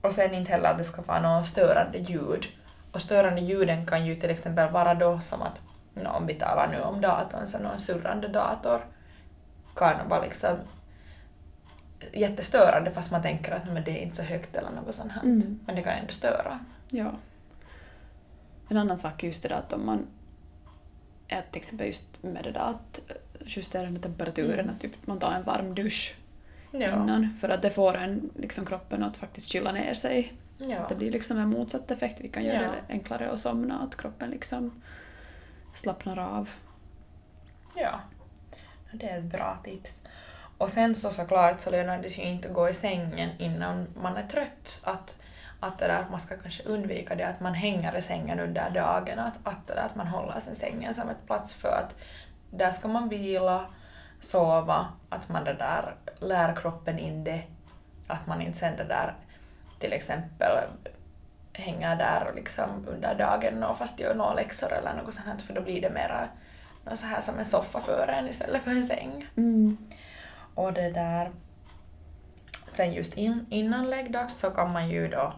Och 0.00 0.14
sen 0.14 0.34
inte 0.34 0.52
heller 0.52 0.70
att 0.70 0.78
det 0.78 0.84
ska 0.84 1.02
vara 1.02 1.20
något 1.20 1.48
störande 1.48 1.98
ljud. 1.98 2.46
Och 2.92 3.02
störande 3.02 3.40
ljuden 3.40 3.86
kan 3.86 4.06
ju 4.06 4.16
till 4.16 4.30
exempel 4.30 4.70
vara 4.70 4.94
då 4.94 5.20
som 5.20 5.42
att, 5.42 5.62
no, 5.96 6.08
om 6.08 6.26
vi 6.26 6.34
talar 6.34 6.68
nu 6.68 6.80
om 6.80 7.00
datorn, 7.00 7.46
så 7.46 7.58
någon 7.58 7.80
surrande 7.80 8.28
dator 8.28 8.80
kan 9.76 10.08
vara 10.08 10.22
liksom 10.22 10.56
jättestörande 12.12 12.90
fast 12.90 13.12
man 13.12 13.22
tänker 13.22 13.52
att 13.52 13.66
men 13.72 13.84
det 13.84 13.90
är 13.90 14.02
inte 14.02 14.16
så 14.16 14.22
högt 14.22 14.56
eller 14.56 14.70
något 14.70 14.94
sånt 14.94 15.12
här. 15.12 15.22
Mm. 15.22 15.60
Men 15.66 15.74
det 15.74 15.82
kan 15.82 15.92
ändå 15.92 16.12
störa. 16.12 16.58
Ja. 16.90 17.12
En 18.68 18.76
annan 18.76 18.98
sak 18.98 19.22
är 19.22 19.26
just 19.26 19.42
det 19.42 19.48
där 19.48 19.56
att 19.56 19.72
om 19.72 19.86
man 19.86 20.06
är 21.28 21.42
till 21.50 21.58
exempel 21.58 21.86
just 21.86 22.22
med 22.22 22.44
det 22.44 22.50
där 22.52 22.60
att 22.60 23.00
justera 23.46 23.96
temperaturen, 23.96 24.60
Mm. 24.60 24.70
att 24.70 24.80
typ 24.80 25.06
man 25.06 25.18
tar 25.18 25.32
en 25.32 25.42
varm 25.42 25.74
dusch 25.74 26.16
Ja. 26.70 26.78
innan 26.78 27.36
för 27.40 27.48
att 27.48 27.62
det 27.62 27.70
får 27.70 27.96
en 27.96 28.30
liksom 28.34 28.66
kroppen 28.66 29.02
att 29.02 29.16
faktiskt 29.16 29.48
kyla 29.48 29.72
ner 29.72 29.94
sig. 29.94 30.32
Ja. 30.58 30.78
Att 30.78 30.88
det 30.88 30.94
blir 30.94 31.10
liksom 31.10 31.38
en 31.38 31.48
motsatt 31.48 31.90
effekt. 31.90 32.20
Vi 32.20 32.28
kan 32.28 32.44
göra 32.44 32.62
Ja. 32.62 32.68
det 32.68 32.92
enklare 32.92 33.30
att 33.30 33.38
somna, 33.40 33.78
att 33.82 33.96
kroppen 33.96 34.30
liksom 34.30 34.82
slappnar 35.78 36.18
av. 36.18 36.50
Ja, 37.74 38.00
det 38.92 39.08
är 39.08 39.18
ett 39.18 39.24
bra 39.24 39.58
tips. 39.64 40.02
Och 40.58 40.70
sen 40.70 40.94
så 40.94 41.10
såklart 41.10 41.60
så 41.60 41.70
lönar 41.70 41.98
det 41.98 42.10
sig 42.10 42.24
ju 42.24 42.30
inte 42.30 42.48
att 42.48 42.54
gå 42.54 42.68
i 42.68 42.74
sängen 42.74 43.30
innan 43.38 43.86
man 44.02 44.16
är 44.16 44.26
trött. 44.26 44.80
Att, 44.82 45.16
att 45.60 45.78
det 45.78 45.86
där, 45.86 46.04
man 46.10 46.20
ska 46.20 46.36
kanske 46.36 46.62
undvika 46.62 47.14
det 47.14 47.24
att 47.24 47.40
man 47.40 47.54
hänger 47.54 47.96
i 47.96 48.02
sängen 48.02 48.40
under 48.40 48.70
dagen, 48.70 49.18
att, 49.18 49.34
att, 49.44 49.66
det 49.66 49.74
där, 49.74 49.82
att 49.82 49.96
man 49.96 50.06
håller 50.06 50.40
sin 50.40 50.56
sängen 50.56 50.94
som 50.94 51.08
ett 51.08 51.26
plats 51.26 51.54
för 51.54 51.68
att 51.68 51.96
där 52.50 52.70
ska 52.70 52.88
man 52.88 53.08
vila, 53.08 53.66
sova, 54.20 54.86
att 55.08 55.28
man 55.28 55.44
det 55.44 55.54
där 55.54 55.94
lär 56.20 56.56
kroppen 56.56 56.98
in 56.98 57.24
det, 57.24 57.42
att 58.06 58.26
man 58.26 58.42
inte 58.42 58.58
sen 58.58 58.76
det 58.76 58.84
där 58.84 59.14
till 59.78 59.92
exempel 59.92 60.58
hänger 61.58 61.96
där 61.96 62.26
och 62.28 62.34
liksom 62.34 62.86
under 62.88 63.14
dagen 63.14 63.62
och 63.62 63.78
fast 63.78 64.00
gör 64.00 64.14
några 64.14 64.34
läxor 64.34 64.72
eller 64.72 64.94
något 64.94 65.14
sånt 65.14 65.26
här, 65.26 65.36
för 65.36 65.54
då 65.54 65.60
blir 65.60 65.82
det 65.82 65.90
mera 65.90 66.28
något 66.84 66.98
så 66.98 67.06
här 67.06 67.20
som 67.20 67.38
en 67.38 67.46
soffa 67.46 67.80
för 67.80 68.08
en 68.08 68.28
istället 68.28 68.62
för 68.62 68.70
en 68.70 68.86
säng. 68.86 69.26
Mm. 69.36 69.76
Och 70.54 70.72
det 70.72 70.90
där... 70.90 71.30
Sen 72.72 72.92
just 72.92 73.14
in, 73.14 73.46
innan 73.50 73.90
läggdags 73.90 74.36
så 74.36 74.50
kan 74.50 74.72
man 74.72 74.88
ju 74.88 75.08
då 75.08 75.32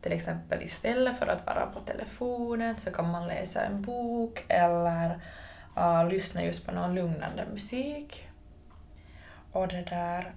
till 0.00 0.12
exempel 0.12 0.62
istället 0.62 1.18
för 1.18 1.26
att 1.26 1.46
vara 1.46 1.66
på 1.66 1.80
telefonen 1.80 2.78
så 2.78 2.90
kan 2.90 3.10
man 3.10 3.26
läsa 3.26 3.64
en 3.64 3.82
bok 3.82 4.44
eller 4.48 5.20
uh, 5.78 6.08
lyssna 6.08 6.44
just 6.44 6.66
på 6.66 6.72
någon 6.72 6.94
lugnande 6.94 7.46
musik. 7.52 8.28
Och 9.52 9.68
det 9.68 9.82
där... 9.82 10.32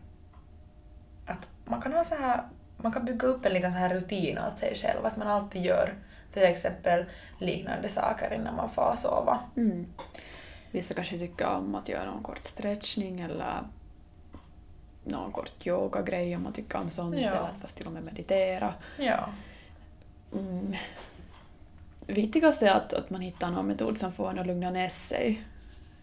Att 1.26 1.48
man 1.66 1.82
kan 1.82 1.94
ha 1.94 2.04
så 2.04 2.16
här... 2.16 2.44
Man 2.84 2.92
kan 2.92 3.06
bygga 3.06 3.28
upp 3.28 3.46
en 3.46 3.54
liten 3.54 3.72
så 3.72 3.78
här 3.78 3.94
rutin 3.94 4.38
åt 4.38 4.60
sig 4.60 4.76
själv, 4.76 5.06
att 5.06 5.18
man 5.18 5.28
alltid 5.28 5.66
gör 5.66 5.94
till 6.34 6.44
exempel 6.44 7.06
liknande 7.40 7.90
saker 7.90 8.34
innan 8.34 8.56
man 8.56 8.70
får 8.70 8.96
sova. 9.02 9.40
Mm. 9.58 9.86
Vissa 10.72 10.94
kanske 10.94 11.18
tycker 11.20 11.48
om 11.48 11.76
att 11.76 11.90
göra 11.90 12.06
någon 12.12 12.24
kort 12.24 12.42
stretchning 12.42 13.22
eller 13.22 13.64
någon 15.04 15.32
kort 15.32 15.68
yogagrej 15.68 16.36
om 16.36 16.44
man 16.44 16.54
tycker 16.54 16.78
om 16.78 16.90
sånt, 16.90 17.16
Ja. 17.16 17.30
eller 17.30 17.50
fast 17.62 17.78
till 17.78 17.88
och 17.88 17.94
med 17.94 18.04
meditera. 18.04 18.74
Ja. 18.98 19.30
Mm. 20.34 20.74
Viktigast 22.08 22.64
är 22.64 22.72
att, 22.72 22.94
att 22.94 23.10
man 23.10 23.22
hittar 23.22 23.52
någon 23.52 23.68
metod 23.68 23.98
som 23.98 24.14
får 24.14 24.30
en 24.30 24.40
att 24.40 24.48
lugna 24.48 24.70
ner 24.70 24.90
sig. 24.90 25.44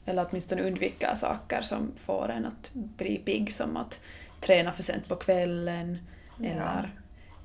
Eller 0.06 0.26
åtminstone 0.30 0.62
undvika 0.62 1.14
saker 1.14 1.62
som 1.62 1.92
får 1.96 2.28
en 2.28 2.46
att 2.46 2.70
bli 2.72 3.18
pigg, 3.18 3.52
som 3.52 3.76
att 3.76 4.00
träna 4.40 4.72
för 4.72 4.82
sent 4.82 5.08
på 5.08 5.16
kvällen. 5.16 5.98
Eller 6.44 6.90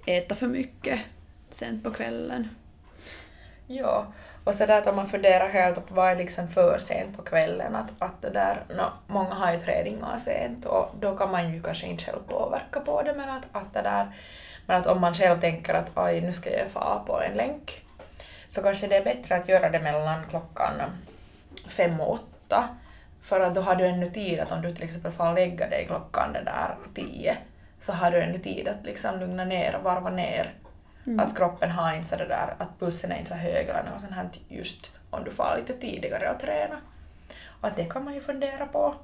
äta 0.06 0.36
för 0.36 0.48
mycket 0.48 1.00
sent 1.50 1.84
på 1.84 1.92
kvällen. 1.92 2.50
Ja, 3.68 4.06
och 4.44 4.56
så 4.56 4.66
där 4.66 4.78
att 4.78 4.88
om 4.88 4.96
man 4.96 5.10
funderar 5.10 5.50
helt 5.50 5.88
på 5.88 5.94
vad 5.94 6.12
är 6.12 6.16
liksom 6.16 6.48
för 6.48 6.80
sent 6.80 7.18
på 7.18 7.24
kvällen, 7.24 7.76
att, 7.76 7.92
att 8.00 8.22
det 8.22 8.30
där, 8.30 8.64
no, 8.70 8.92
många 9.08 9.34
har 9.34 9.54
ju 9.54 9.60
träningar 9.60 10.18
sent 10.18 10.66
och 10.66 10.90
då 11.00 11.18
kan 11.18 11.32
man 11.32 11.54
ju 11.54 11.62
kanske 11.62 11.88
inte 11.88 12.04
själv 12.04 12.20
påverka 12.28 12.80
på 12.80 13.02
det 13.02 13.14
men 13.14 13.30
att, 13.30 13.44
att 13.52 13.74
det 13.74 13.82
där, 13.82 14.16
men 14.66 14.82
att 14.82 14.88
om 14.88 15.02
man 15.02 15.14
själv 15.14 15.42
tänker 15.42 15.74
att 15.74 15.92
oj 15.96 16.22
nu 16.22 16.34
ska 16.34 16.50
jag 16.50 16.72
få 16.72 17.04
på 17.08 17.22
en 17.22 17.38
länk 17.38 17.86
så 18.50 18.62
kanske 18.62 18.88
det 18.88 18.96
är 18.96 19.04
bättre 19.04 19.36
att 19.36 19.50
göra 19.50 19.70
det 19.70 19.80
mellan 19.80 20.30
klockan 20.30 20.74
fem 21.68 22.00
och 22.00 22.14
åtta. 22.14 22.68
För 23.22 23.40
att 23.40 23.56
då 23.56 23.62
har 23.62 23.76
du 23.76 23.86
ännu 23.86 24.10
tid 24.10 24.40
att 24.40 24.52
om 24.52 24.62
du 24.62 24.76
till 24.76 24.84
exempel 24.84 25.12
får 25.12 25.34
lägga 25.34 25.70
dig 25.70 25.86
klockan 25.86 26.34
det 26.34 26.44
där 26.44 26.76
tio 26.96 27.38
så 27.86 27.94
har 27.94 28.12
du 28.12 28.22
ännu 28.24 28.40
tid 28.40 28.68
att 28.68 28.84
liksom 28.86 29.20
lugna 29.20 29.46
ner 29.46 29.76
och 29.76 29.84
varva 29.84 30.10
ner 30.10 30.54
Mm. 31.08 31.20
att 31.20 31.38
kroppen 31.38 31.72
har 31.72 31.94
inte 31.96 32.08
så 32.10 32.16
det 32.16 32.28
där, 32.28 32.56
att 32.58 32.80
pulsen 32.80 33.12
är 33.12 33.16
inte 33.18 33.30
så 33.30 33.36
hög 33.38 33.68
eller 33.70 33.84
något 33.84 34.02
sånt 34.02 34.14
här 34.14 34.30
just 34.48 34.92
om 35.10 35.24
du 35.24 35.32
får 35.32 35.56
lite 35.58 35.74
tidigare 35.82 36.30
att 36.30 36.40
träna. 36.40 36.76
Och 37.62 37.68
att 37.68 37.76
det 37.76 37.86
kan 37.86 38.04
man 38.04 38.14
ju 38.14 38.22
fundera 38.22 38.66
på. 38.66 38.96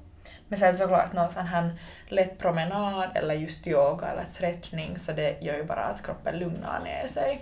Men 0.47 0.59
sen 0.59 0.73
såklart 0.77 1.13
någon 1.13 1.29
sån 1.29 1.45
här 1.45 1.71
lätt 2.07 2.37
promenad 2.37 3.09
eller 3.13 3.35
just 3.35 3.67
yoga 3.67 4.07
eller 4.07 4.25
stretchning 4.25 4.97
så 4.99 5.11
det 5.11 5.41
gör 5.41 5.55
ju 5.55 5.63
bara 5.63 5.83
att 5.83 6.03
kroppen 6.05 6.39
lugnar 6.39 6.79
ner 6.83 7.07
sig. 7.07 7.41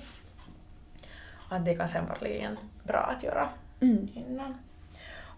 Att 1.49 1.65
det 1.65 1.75
kan 1.75 1.87
sen 1.87 2.03
bli 2.19 2.39
en 2.39 2.57
bra 2.83 2.99
att 3.17 3.23
göra 3.23 3.49
Mm. 3.81 4.07
innan. 4.13 4.59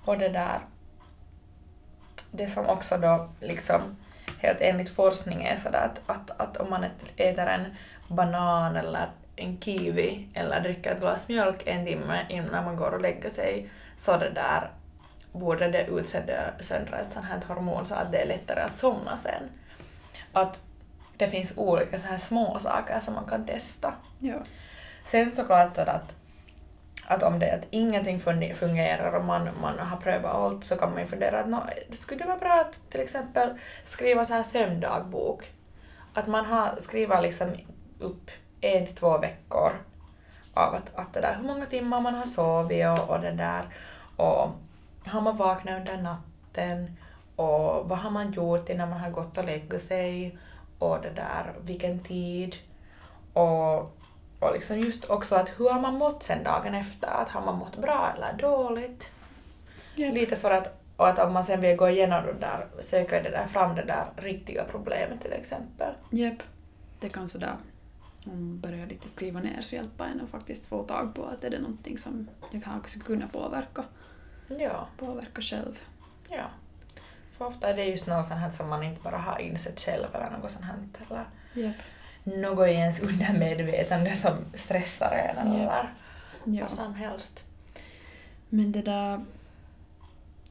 Och 0.06 0.18
det 0.18 0.30
där, 0.30 0.60
det 2.32 2.48
som 2.48 2.66
också 2.70 2.98
då 2.98 3.30
liksom 3.40 3.82
helt 4.42 4.62
enligt 4.62 4.90
forskning 4.90 5.44
är 5.44 5.58
sådär 5.58 5.80
att, 5.80 6.02
att, 6.06 6.42
att 6.42 6.58
om 6.58 6.70
man 6.70 6.86
äter 7.18 7.48
en 7.48 7.66
banan 8.08 8.76
eller 8.76 9.10
en 9.36 9.62
kiwi 9.62 10.28
eller 10.34 10.60
dricker 10.60 10.92
ett 10.92 11.00
glas 11.00 11.28
mjölk 11.28 11.64
en 11.66 11.86
timme 11.86 12.26
innan 12.30 12.66
man 12.66 12.76
går 12.76 12.92
och 12.92 13.02
lägger 13.02 13.30
sig 13.30 13.70
så 13.98 14.18
det 14.18 14.30
där 14.30 14.72
borde 15.32 15.72
det 15.72 15.88
utsöndra 15.88 17.00
ett 17.00 17.14
sånt 17.14 17.26
här 17.26 17.42
hormon 17.48 17.86
så 17.86 17.96
att 17.96 18.12
det 18.12 18.22
är 18.22 18.28
lättare 18.28 18.62
att 18.62 18.76
somna 18.76 19.18
sen. 19.18 19.44
Att 20.34 20.62
det 21.18 21.30
finns 21.30 21.54
olika 21.58 22.00
så 22.00 22.08
här 22.08 22.18
små 22.18 22.60
saker 22.60 23.00
som 23.00 23.14
man 23.14 23.26
kan 23.26 23.46
testa. 23.46 23.94
Ja. 24.20 24.36
Sen 25.06 25.32
såklart 25.32 25.78
att, 25.78 26.16
att 27.12 27.24
om 27.24 27.40
det 27.40 27.46
är 27.46 27.58
att 27.58 27.68
ingenting 27.70 28.20
fungerar 28.56 29.14
och 29.14 29.26
man, 29.26 29.50
man 29.62 29.80
har 29.80 29.98
prövat 29.98 30.36
allt 30.36 30.64
så 30.64 30.76
kan 30.76 30.92
man 30.92 31.02
ju 31.02 31.08
fundera 31.08 31.40
att 31.40 31.50
no, 31.50 31.60
skulle 31.94 32.24
det 32.24 32.28
vara 32.28 32.38
bra 32.38 32.54
att 32.62 32.92
till 32.92 33.02
exempel 33.02 33.50
skriva 33.86 34.26
så 34.26 34.34
här 34.34 34.44
sömndagbok. 34.44 35.52
Att 36.14 36.28
man 36.28 36.46
har 36.46 36.76
skriver 36.82 37.22
liksom 37.22 37.56
upp 38.00 38.32
en 38.62 38.86
till 38.86 38.96
två 38.96 39.18
veckor 39.18 39.72
av 40.54 40.76
att, 40.76 40.96
att 40.96 41.14
det 41.14 41.22
där, 41.22 41.36
hur 41.36 41.48
många 41.48 41.66
timmar 41.66 42.02
man 42.02 42.16
har 42.16 42.26
sovit 42.26 42.88
och, 42.88 43.10
och 43.10 43.22
det 43.22 43.32
där. 43.32 43.66
Och 44.16 44.50
har 45.06 45.22
man 45.22 45.38
vaknat 45.38 45.80
under 45.80 45.98
natten 45.98 46.98
och 47.36 47.90
vad 47.90 47.98
har 47.98 48.10
man 48.10 48.32
gjort 48.32 48.70
innan 48.70 48.90
man 48.90 49.00
har 49.00 49.12
gått 49.12 49.38
och 49.38 49.46
lägga 49.46 49.80
sig? 49.80 50.38
Och 50.80 51.02
det 51.02 51.10
där, 51.10 51.54
vilken 51.62 52.00
tid? 52.00 52.56
Och, 53.34 54.01
och 54.42 54.54
liksom 54.54 54.80
just 54.80 55.06
också 55.10 55.36
att 55.36 55.50
hur 55.60 55.70
har 55.70 55.82
man 55.82 55.94
mått 55.98 56.24
sen 56.24 56.44
dagen 56.44 56.76
efter, 56.76 57.08
att 57.08 57.30
har 57.30 57.42
man 57.46 57.58
mått 57.58 57.78
bra 57.78 58.14
eller 58.16 58.34
dåligt? 58.34 59.08
Japp. 59.96 60.14
Lite 60.14 60.36
för 60.36 60.52
att, 60.52 60.82
och 60.98 61.08
att 61.08 61.20
om 61.20 61.34
man 61.34 61.44
sen 61.44 61.62
vill 61.62 61.76
gå 61.78 61.90
igenom 61.90 62.26
det 62.26 62.34
där, 62.34 62.68
söka 62.82 63.22
det 63.24 63.30
där 63.30 63.48
fram 63.48 63.76
det 63.76 63.84
där 63.84 64.06
riktiga 64.16 64.64
problemet 64.72 65.22
till 65.22 65.34
exempel. 65.34 65.94
Japp. 66.10 66.44
Det 67.00 67.10
kan 67.10 67.28
sådär, 67.28 67.56
om 68.26 68.32
man 68.32 68.60
börjar 68.60 68.88
lite 68.88 69.08
skriva 69.08 69.40
ner 69.40 69.62
så 69.62 69.76
hjälpa 69.76 70.06
en 70.06 70.22
att 70.22 70.30
faktiskt 70.30 70.66
få 70.66 70.84
tag 70.84 71.16
på 71.16 71.26
att 71.26 71.44
är 71.44 71.50
det 71.50 71.60
någonting 71.60 71.98
som 71.98 72.28
jag 72.52 72.64
kan 72.64 72.78
också 72.80 73.00
kunna 73.00 73.28
påverka, 73.28 73.84
Ja, 74.60 74.88
påverka 74.98 75.42
själv. 75.42 75.80
ja. 76.30 76.46
För 77.38 77.46
ofta 77.48 77.70
är 77.70 77.74
det 77.74 77.86
just 77.86 78.08
något 78.08 78.26
sånt 78.26 78.40
här 78.40 78.52
som 78.52 78.70
man 78.70 78.84
inte 78.84 79.02
bara 79.02 79.18
har 79.18 79.40
insett 79.40 79.80
själv 79.80 80.06
eller 80.14 80.30
något 80.30 80.52
sånt 80.52 80.66
här 80.66 80.76
eller 81.10 81.26
Japp. 81.54 81.76
Något 82.24 82.68
i 82.68 82.72
ens 82.72 83.00
undermedvetande 83.00 84.16
som 84.16 84.34
stressar 84.54 85.12
en 85.12 85.48
eller 85.48 85.64
Ja. 85.64 85.88
Ja. 86.46 86.62
vad 86.62 86.72
som 86.72 86.96
helst. 86.96 87.44
Men 88.50 88.72
det 88.72 88.82
där... 88.82 89.22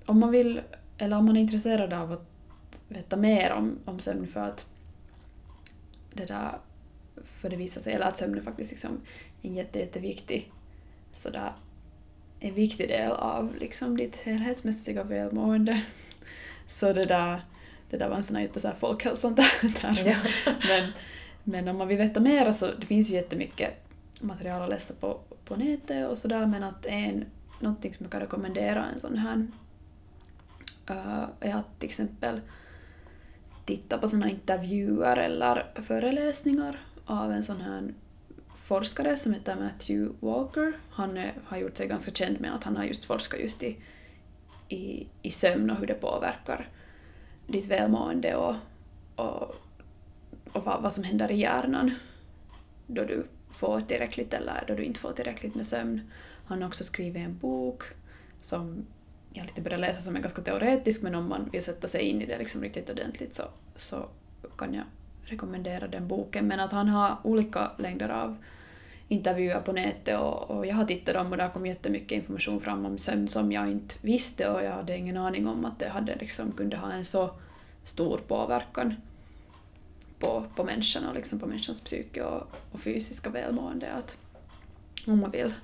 Om 0.06 0.20
man 0.20 0.30
vill, 0.30 0.60
eller 0.98 1.16
om 1.18 1.26
man 1.26 1.36
är 1.36 1.40
intresserad 1.40 1.92
av 1.92 2.12
att 2.12 2.80
veta 2.88 3.16
mer 3.16 3.52
om, 3.52 3.78
om 3.84 3.98
sömn 4.00 4.26
för 4.26 4.40
att 4.40 4.66
det 6.14 6.24
där, 6.24 6.58
för 7.24 7.50
det 7.50 7.56
visar 7.56 7.80
sig, 7.80 7.92
eller 7.92 8.06
att 8.06 8.16
sömn 8.16 8.38
är 8.38 8.42
faktiskt 8.42 8.70
liksom 8.70 9.00
en 9.42 9.54
jätte, 9.54 9.78
jätteviktig 9.78 10.52
sådär, 11.12 11.52
en 12.40 12.54
viktig 12.54 12.88
del 12.88 13.12
av 13.12 13.56
liksom 13.56 13.96
ditt 13.96 14.16
helhetsmässiga 14.22 15.02
välmående. 15.02 15.82
Så 16.66 16.92
det 16.92 17.04
där, 17.04 17.40
det 17.90 17.96
där 17.96 18.08
var 18.08 18.16
en 18.16 18.22
sån 18.22 18.36
här 18.36 18.42
jätte 18.42 18.60
så 18.60 18.68
här 18.68 18.74
folkhälsan 18.74 19.34
där. 19.34 20.02
Ja. 20.06 20.16
Men, 20.68 20.92
men 21.50 21.68
om 21.68 21.76
man 21.76 21.88
vill 21.88 21.98
veta 21.98 22.20
mer 22.20 22.52
så 22.52 22.66
det 22.66 22.86
finns 22.86 23.10
ju 23.10 23.14
jättemycket 23.14 23.70
material 24.20 24.62
att 24.62 24.68
läsa 24.68 24.94
på, 24.94 25.20
på 25.44 25.56
nätet 25.56 26.08
och 26.08 26.18
sådär 26.18 26.46
men 26.46 26.62
att 26.62 26.86
en, 26.86 27.24
någonting 27.60 27.94
som 27.94 28.04
jag 28.04 28.12
kan 28.12 28.20
rekommendera 28.20 28.86
en 28.86 29.00
sån 29.00 29.16
här 29.16 29.46
uh, 30.90 31.24
är 31.40 31.54
att 31.54 31.78
till 31.78 31.88
exempel 31.88 32.40
titta 33.64 33.98
på 33.98 34.08
såna 34.08 34.30
intervjuer 34.30 35.16
eller 35.16 35.66
föreläsningar 35.74 36.80
av 37.04 37.32
en 37.32 37.42
sån 37.42 37.60
här 37.60 37.94
forskare 38.54 39.16
som 39.16 39.34
heter 39.34 39.56
Matthew 39.56 40.14
Walker. 40.20 40.72
Han 40.90 41.16
är, 41.16 41.34
har 41.44 41.58
gjort 41.58 41.76
sig 41.76 41.88
ganska 41.88 42.10
känd 42.10 42.40
med 42.40 42.54
att 42.54 42.64
han 42.64 42.76
har 42.76 42.84
just 42.84 43.04
forskat 43.04 43.40
just 43.40 43.62
i, 43.62 43.76
i, 44.68 45.06
i 45.22 45.30
sömn 45.30 45.70
och 45.70 45.76
hur 45.76 45.86
det 45.86 45.94
påverkar 45.94 46.68
ditt 47.46 47.66
välmående 47.66 48.36
och, 48.36 48.54
och, 49.16 49.54
och 50.52 50.64
vad, 50.64 50.82
vad 50.82 50.92
som 50.92 51.04
händer 51.04 51.30
i 51.30 51.36
hjärnan 51.36 51.94
då 52.86 53.04
du 53.04 53.26
får 53.50 53.80
tillräckligt 53.80 54.34
eller 54.34 54.64
då 54.68 54.74
du 54.74 54.82
inte 54.84 55.00
får 55.00 55.12
tillräckligt 55.12 55.54
med 55.54 55.66
sömn. 55.66 56.00
Han 56.46 56.62
har 56.62 56.68
också 56.68 56.84
skrivit 56.84 57.22
en 57.22 57.38
bok 57.38 57.82
som 58.38 58.86
jag 59.32 59.46
lite 59.46 59.60
börjat 59.60 59.80
läsa 59.80 60.00
som 60.00 60.16
är 60.16 60.20
ganska 60.20 60.42
teoretisk 60.42 61.02
men 61.02 61.14
om 61.14 61.28
man 61.28 61.48
vill 61.52 61.64
sätta 61.64 61.88
sig 61.88 62.02
in 62.02 62.22
i 62.22 62.26
det 62.26 62.38
liksom 62.38 62.62
riktigt 62.62 62.90
ordentligt 62.90 63.34
så, 63.34 63.42
så 63.74 64.08
kan 64.58 64.74
jag 64.74 64.84
rekommendera 65.24 65.88
den 65.88 66.08
boken. 66.08 66.46
Men 66.46 66.60
att 66.60 66.72
han 66.72 66.88
har 66.88 67.16
olika 67.22 67.70
längder 67.78 68.08
av 68.08 68.36
intervjuer 69.08 69.60
på 69.60 69.72
nätet 69.72 70.18
och, 70.18 70.50
och 70.50 70.66
jag 70.66 70.74
har 70.74 70.84
tittat 70.84 71.14
dem 71.14 71.32
och 71.32 71.36
där 71.36 71.48
kom 71.48 71.66
jättemycket 71.66 72.12
information 72.12 72.60
fram 72.60 72.86
om 72.86 72.98
sömn 72.98 73.28
som 73.28 73.52
jag 73.52 73.70
inte 73.70 73.94
visste 74.02 74.50
och 74.50 74.64
jag 74.64 74.72
hade 74.72 74.96
ingen 74.96 75.16
aning 75.16 75.46
om 75.46 75.64
att 75.64 75.78
det 75.78 75.88
hade 75.88 76.16
liksom, 76.16 76.52
kunde 76.52 76.76
ha 76.76 76.92
en 76.92 77.04
så 77.04 77.30
stor 77.84 78.20
påverkan 78.28 78.94
på, 80.20 80.44
på 80.56 80.64
människan 80.64 81.06
och 81.06 81.14
liksom 81.14 81.38
på 81.38 81.46
människans 81.46 81.80
psyke 81.80 82.22
och, 82.22 82.42
och 82.72 82.80
fysiska 82.80 83.30
välmående. 83.30 83.92
Att 83.92 84.16
om 85.06 85.20
man 85.20 85.30
vill 85.30 85.54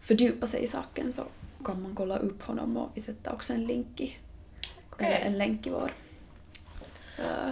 fördjupa 0.00 0.46
sig 0.46 0.62
i 0.62 0.66
saken 0.66 1.12
så 1.12 1.22
kan 1.64 1.82
man 1.82 1.94
kolla 1.94 2.16
upp 2.16 2.42
honom 2.42 2.76
och 2.76 2.90
vi 2.94 3.00
sätter 3.00 3.32
också 3.32 3.52
en 3.52 3.66
länk 3.66 4.00
i, 4.00 4.16
eller 4.98 5.18
en 5.18 5.38
länk 5.38 5.66
i 5.66 5.70
vår 5.70 5.92
uh, 7.18 7.50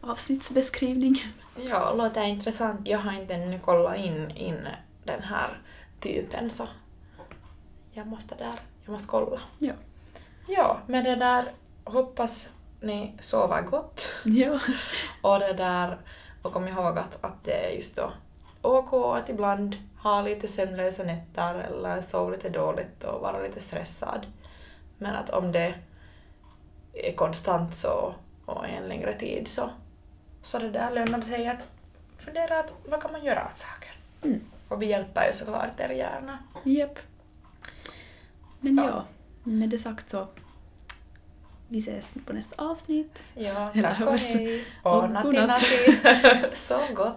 avsnittsbeskrivning. 0.00 1.22
Ja, 1.68 1.92
låter 1.92 2.24
intressant. 2.24 2.88
Jag 2.88 2.98
har 2.98 3.12
inte 3.12 3.34
ännu 3.34 3.58
kollat 3.58 3.96
in, 3.98 4.30
in 4.30 4.68
den 5.04 5.22
här 5.22 5.62
titeln 6.00 6.50
så 6.50 6.68
jag 7.92 8.06
måste 8.06 8.34
där, 8.34 8.60
jag 8.84 8.92
måste 8.92 9.08
kolla. 9.08 9.40
Ja. 9.58 9.72
Ja, 10.48 10.80
men 10.86 11.04
det 11.04 11.16
där 11.16 11.52
hoppas 11.84 12.50
ni 12.80 13.12
sover 13.20 13.62
gott 13.62 14.12
Ja. 14.24 14.58
och 15.22 15.38
det 15.38 15.52
där 15.52 15.98
och 16.42 16.52
kom 16.52 16.68
ihåg 16.68 16.98
att, 16.98 17.24
att 17.24 17.44
det 17.44 17.66
är 17.66 17.70
just 17.70 17.96
då 17.96 18.12
OK 18.62 18.92
att 18.92 19.28
ibland 19.28 19.76
ha 20.02 20.22
lite 20.22 20.48
sömnlösa 20.48 21.02
nätter 21.04 21.54
eller 21.54 22.02
sova 22.02 22.30
lite 22.30 22.48
dåligt 22.48 23.04
och 23.04 23.20
vara 23.20 23.42
lite 23.42 23.60
stressad. 23.60 24.26
Men 24.98 25.14
att 25.14 25.30
om 25.30 25.52
det 25.52 25.74
är 26.92 27.12
konstant 27.12 27.76
så 27.76 28.14
och 28.44 28.68
en 28.68 28.88
längre 28.88 29.12
tid 29.18 29.48
så, 29.48 29.70
så 30.42 30.58
det 30.58 30.70
där 30.70 30.90
lönar 30.90 31.18
det 31.18 31.24
sig 31.24 31.48
att 31.48 31.62
fundera 32.18 32.58
att 32.60 32.72
vad 32.88 33.02
kan 33.02 33.12
man 33.12 33.24
göra 33.24 33.48
åt 33.52 33.58
saken. 33.58 33.94
Mm. 34.22 34.40
Och 34.68 34.82
vi 34.82 34.86
hjälper 34.86 35.26
ju 35.26 35.32
såklart 35.32 35.80
er 35.80 35.88
gärna. 35.88 36.38
Japp. 36.62 36.98
Men 38.60 38.76
Ja. 38.76 38.84
ja, 38.84 39.04
med 39.42 39.68
det 39.68 39.78
sagt 39.78 40.10
så 40.10 40.26
vi 41.68 41.78
ses 41.78 42.14
på 42.26 42.32
nästa 42.32 42.64
avsnitt. 42.64 43.24
Ja, 43.34 43.70
tack 43.82 44.00
och 44.00 44.18
hej. 44.18 44.64
Och 44.82 44.96
Och 45.02 45.10
natti 45.10 45.26
godnatt. 45.26 45.48
natti. 45.48 46.46
Så 46.56 46.80
gott. 46.94 47.16